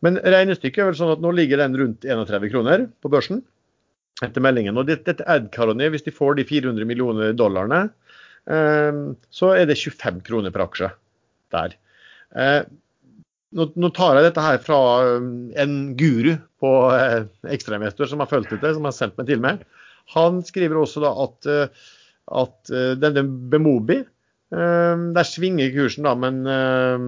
[0.04, 3.40] Men regnestykket er vel sånn at nå ligger den rundt 31 kroner på børsen
[4.22, 4.76] etter meldingen.
[4.78, 8.03] Og dette, ad-karoni, hvis de får de 400 millioner dollarene, eh,
[8.44, 10.90] så er det 25 kroner per aksje
[11.54, 11.76] der.
[12.34, 12.62] Eh,
[13.54, 15.28] nå, tar jeg dette her fra eh,
[15.62, 17.26] en guru på eh,
[17.64, 19.62] som har fulgt dette, som har sendt meg til meg.
[20.16, 21.92] Han skriver også da at, eh,
[22.40, 27.06] at denne Bemobi eh, Der svinger kursen, da, men eh,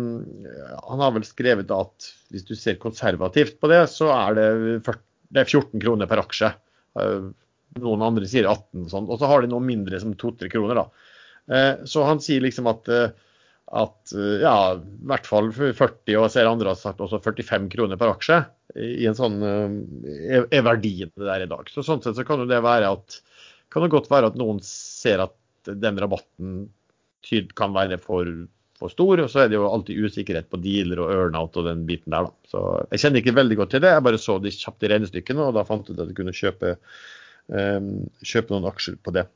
[0.76, 4.46] han har vel skrevet at hvis du ser konservativt på det, så er det,
[4.86, 5.02] 40,
[5.34, 6.54] det er 14 kroner per aksje.
[7.76, 9.08] Noen andre sier 18 og sånn.
[9.10, 11.05] Og så har de noe mindre som 2-3 kroner, da.
[11.50, 13.08] Eh, Så han sier liksom at eh,
[13.76, 17.66] at eh, ja, i hvert fall 40, og jeg ser andre har sagt også 45
[17.72, 18.36] kroner per aksje
[18.78, 21.66] i en sånn er- er verdien det der i dag.
[21.72, 23.20] Så sånn sett så kan det være at
[23.72, 25.34] kan det godt være at noen ser at
[25.66, 26.68] den rabatten
[27.58, 28.28] kan være for,
[28.78, 31.82] for stor, og så er det jo alltid usikkerhet på dealer og earnout og den
[31.88, 32.32] biten der, da.
[32.46, 32.62] Så
[32.92, 35.56] jeg kjenner ikke veldig godt til det, jeg bare så de kjapt i regnestykkene, og
[35.58, 36.76] da fant jeg ut at jeg kunne kjøpe,
[37.50, 37.90] um,
[38.22, 39.26] kjøpe noen aksjer på det.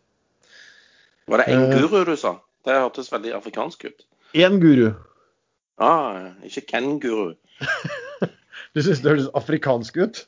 [1.30, 2.34] Var det en guru du sa?
[2.66, 4.04] Det hørtes veldig afrikansk ut.
[4.34, 4.90] Én guru.
[5.80, 7.34] Ah, ikke kenguru.
[8.74, 10.18] Du syns det høres afrikansk ut?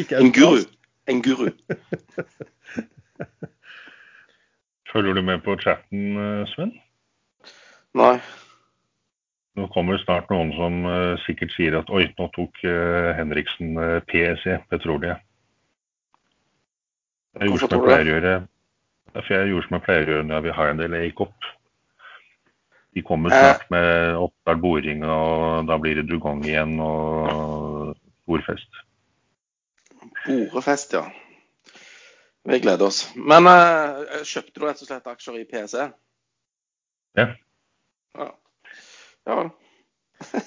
[0.00, 0.62] Ikke guru.
[1.10, 1.50] En guru.
[4.92, 6.72] Følger du med på chatten, eh, Sven?
[7.96, 8.20] Nei.
[9.56, 13.76] Nå kommer det snart noen som eh, sikkert sier at oi, nå tok eh, Henriksen
[13.76, 15.20] uh, PSE, Petroleum.
[17.36, 18.32] Jeg gjorde Hvorfor som jeg tror du pleier å gjøre.
[18.32, 18.40] Ja,
[19.12, 21.50] For jeg gjorde som jeg pleier å gjøre når vi har en del gikk opp.
[22.92, 23.40] De kommer Eh.
[23.40, 27.96] snart med oppstart boring, og da blir det dugong igjen og
[28.28, 28.68] bordfest.
[30.26, 31.06] Borefest, ja.
[32.44, 33.04] Vi gleder oss.
[33.16, 35.86] Men uh, kjøpte du rett og slett aksjer i PC?
[37.18, 37.26] Ja.
[38.18, 38.28] Ja.
[39.28, 39.38] ja.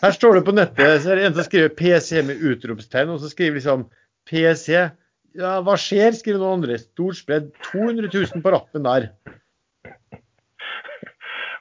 [0.01, 3.19] Her står det på nettet, så er det en som skriver PC med utropstegn, og
[3.23, 3.87] så skriver liksom
[4.29, 4.85] PC.
[5.35, 6.77] Ja, hva skjer, skriver noen andre.
[6.79, 7.51] Stort spredd.
[7.71, 9.09] 200 000 på rappen der.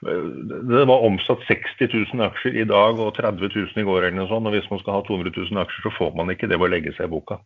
[0.05, 4.31] Det var omsatt 60 000 aksjer i dag og 30 000 i går eller noe
[4.31, 4.47] sånt.
[4.51, 6.75] Og hvis man skal ha 200 000 aksjer, så får man ikke det ved å
[6.75, 7.41] legge seg i boka.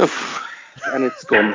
[0.00, 0.18] Uff.
[0.94, 1.54] And it's gone.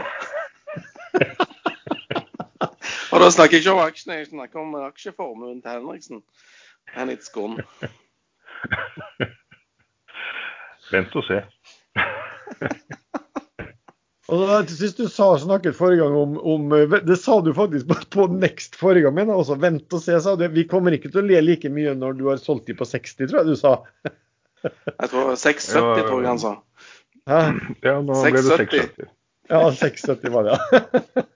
[3.09, 6.21] Og da snakker jeg ikke om aksjene, jeg snakker om aksjeformuen til Henriksen.
[6.95, 7.57] And it's gone.
[10.93, 11.41] Vent og se.
[14.30, 16.73] Og da, jeg synes du sa snakket forrige gang om, om
[17.07, 20.35] Det sa du faktisk på, på Next forrige gang, men også vent og se, sa
[20.38, 20.45] du.
[20.53, 23.26] Vi kommer ikke til å le like mye når du har solgt de på 60,
[23.26, 23.76] tror jeg du sa.
[24.64, 26.53] Jeg tror 670, tror jeg han sa.
[27.30, 27.41] Hæ?
[27.85, 29.10] Ja, nå ble det 670.
[29.10, 29.15] 670.
[29.49, 31.26] Ja, 670 var det, ja.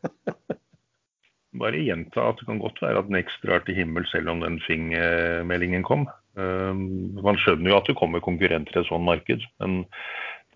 [1.64, 4.60] bare gjenta at det kan godt være at Next drar til himmel selv om den
[4.66, 6.08] Fing-meldingen kom.
[6.36, 9.84] Man skjønner jo at det kommer konkurrenter i et sånt marked, men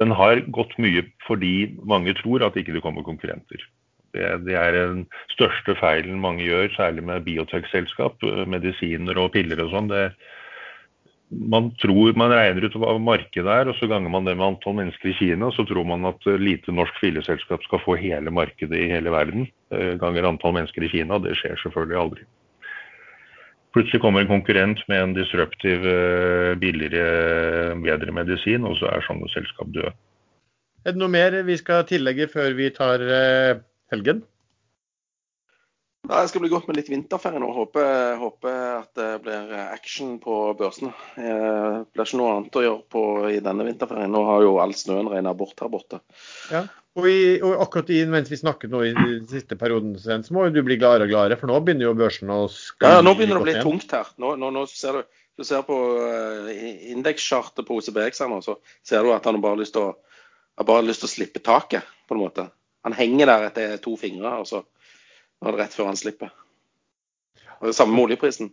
[0.02, 3.64] den har gått mye fordi mange tror at ikke det kommer konkurrenter.
[4.16, 9.74] Det, det er den største feilen mange gjør, særlig med biotech-selskap, medisiner og piller og
[9.74, 9.92] sånn.
[11.28, 14.78] Man tror man regner ut hva markedet er, og så ganger man det med antall
[14.80, 15.52] mennesker i Kina.
[15.52, 19.50] Så tror man at lite norsk filleselskap skal få hele markedet i hele verden.
[20.00, 21.20] Ganger antall mennesker i Kina.
[21.20, 22.28] Det skjer selvfølgelig aldri.
[23.78, 25.84] Plutselig kommer en konkurrent med en disruptiv,
[26.58, 29.92] billigere, bedre medisin, og så er sånne selskap døde.
[30.82, 33.04] Er det noe mer vi skal tillegge før vi tar
[33.94, 34.24] helgen?
[36.08, 37.50] Nei, Det skal bli godt med litt vinterferie nå.
[37.52, 40.94] Håper, håper at det blir action på børsene.
[41.18, 41.36] Det
[41.92, 43.04] blir ikke noe annet å gjøre på
[43.34, 44.14] i denne vinterferien.
[44.14, 46.00] Nå har jo all snøen regna bort her borte.
[46.54, 46.64] Ja,
[46.98, 50.48] og, i, og akkurat i, mens vi snakket nå i den siste perioden, så må
[50.50, 52.40] du bli gladere og gladere, for nå begynner jo børsen å
[52.82, 54.10] Ja, nå begynner det å bli tungt her.
[54.22, 56.50] Nå, nå, nå ser du, du ser på uh,
[56.96, 59.94] indekschartet på OCBX her nå, så ser du at han bare har lyst til å,
[60.58, 62.48] har bare lyst til å slippe taket, på en måte.
[62.88, 64.64] Han henger der etter to fingre, og så
[65.46, 66.30] rett før han slipper.
[67.60, 68.52] Og det samme med oljeprisen.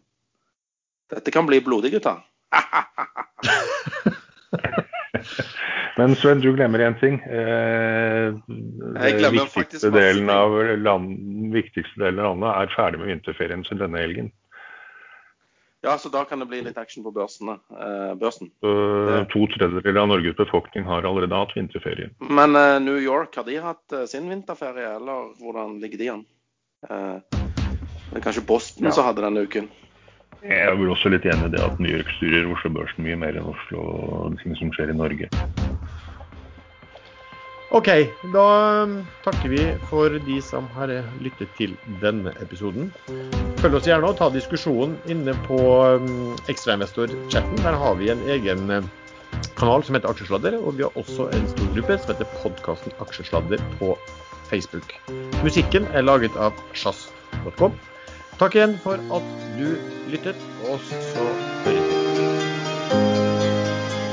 [1.12, 2.19] Dette kan bli blodig, gutta.
[5.97, 7.20] Men Sven, du glemmer én ting.
[7.23, 11.19] Eh, den viktigste delen, av land,
[11.55, 14.32] viktigste delen av landet er ferdig med vinterferien sin denne helgen.
[15.85, 18.48] Ja, så da kan det bli litt action på børsene, eh, børsen.
[18.65, 18.70] Så,
[19.31, 22.09] to tredjedeler av Norges befolkning har allerede hatt vinterferie.
[22.19, 26.24] Men eh, New York, har de hatt eh, sin vinterferie, eller hvordan ligger de an?
[26.90, 27.19] Eh,
[28.11, 28.93] det er kanskje Boston ja.
[28.94, 29.70] som hadde denne uken?
[30.44, 33.48] Jeg er også litt enig i det at New York styrer Oslo-børsen mye mer enn
[33.48, 35.31] Oslo og ting som skjer i Norge.
[37.74, 37.89] OK,
[38.31, 38.43] da
[38.85, 40.93] um, takker vi for de som har
[41.24, 42.93] lyttet til denne episoden.
[43.59, 45.59] Følg oss gjerne og ta diskusjonen inne på
[45.97, 47.65] um, ekstrainvestor-chatten.
[47.65, 48.93] Der har vi en egen um,
[49.59, 53.65] kanal som heter Aksjesladder, og vi har også en stor gruppe som heter podkasten Aksjesladder
[53.81, 53.97] på
[54.55, 54.94] Facebook.
[55.43, 57.74] Musikken er laget av sjazz.com.
[58.39, 59.66] Takk igjen for at du
[60.12, 60.39] lyttet,
[60.70, 61.26] og så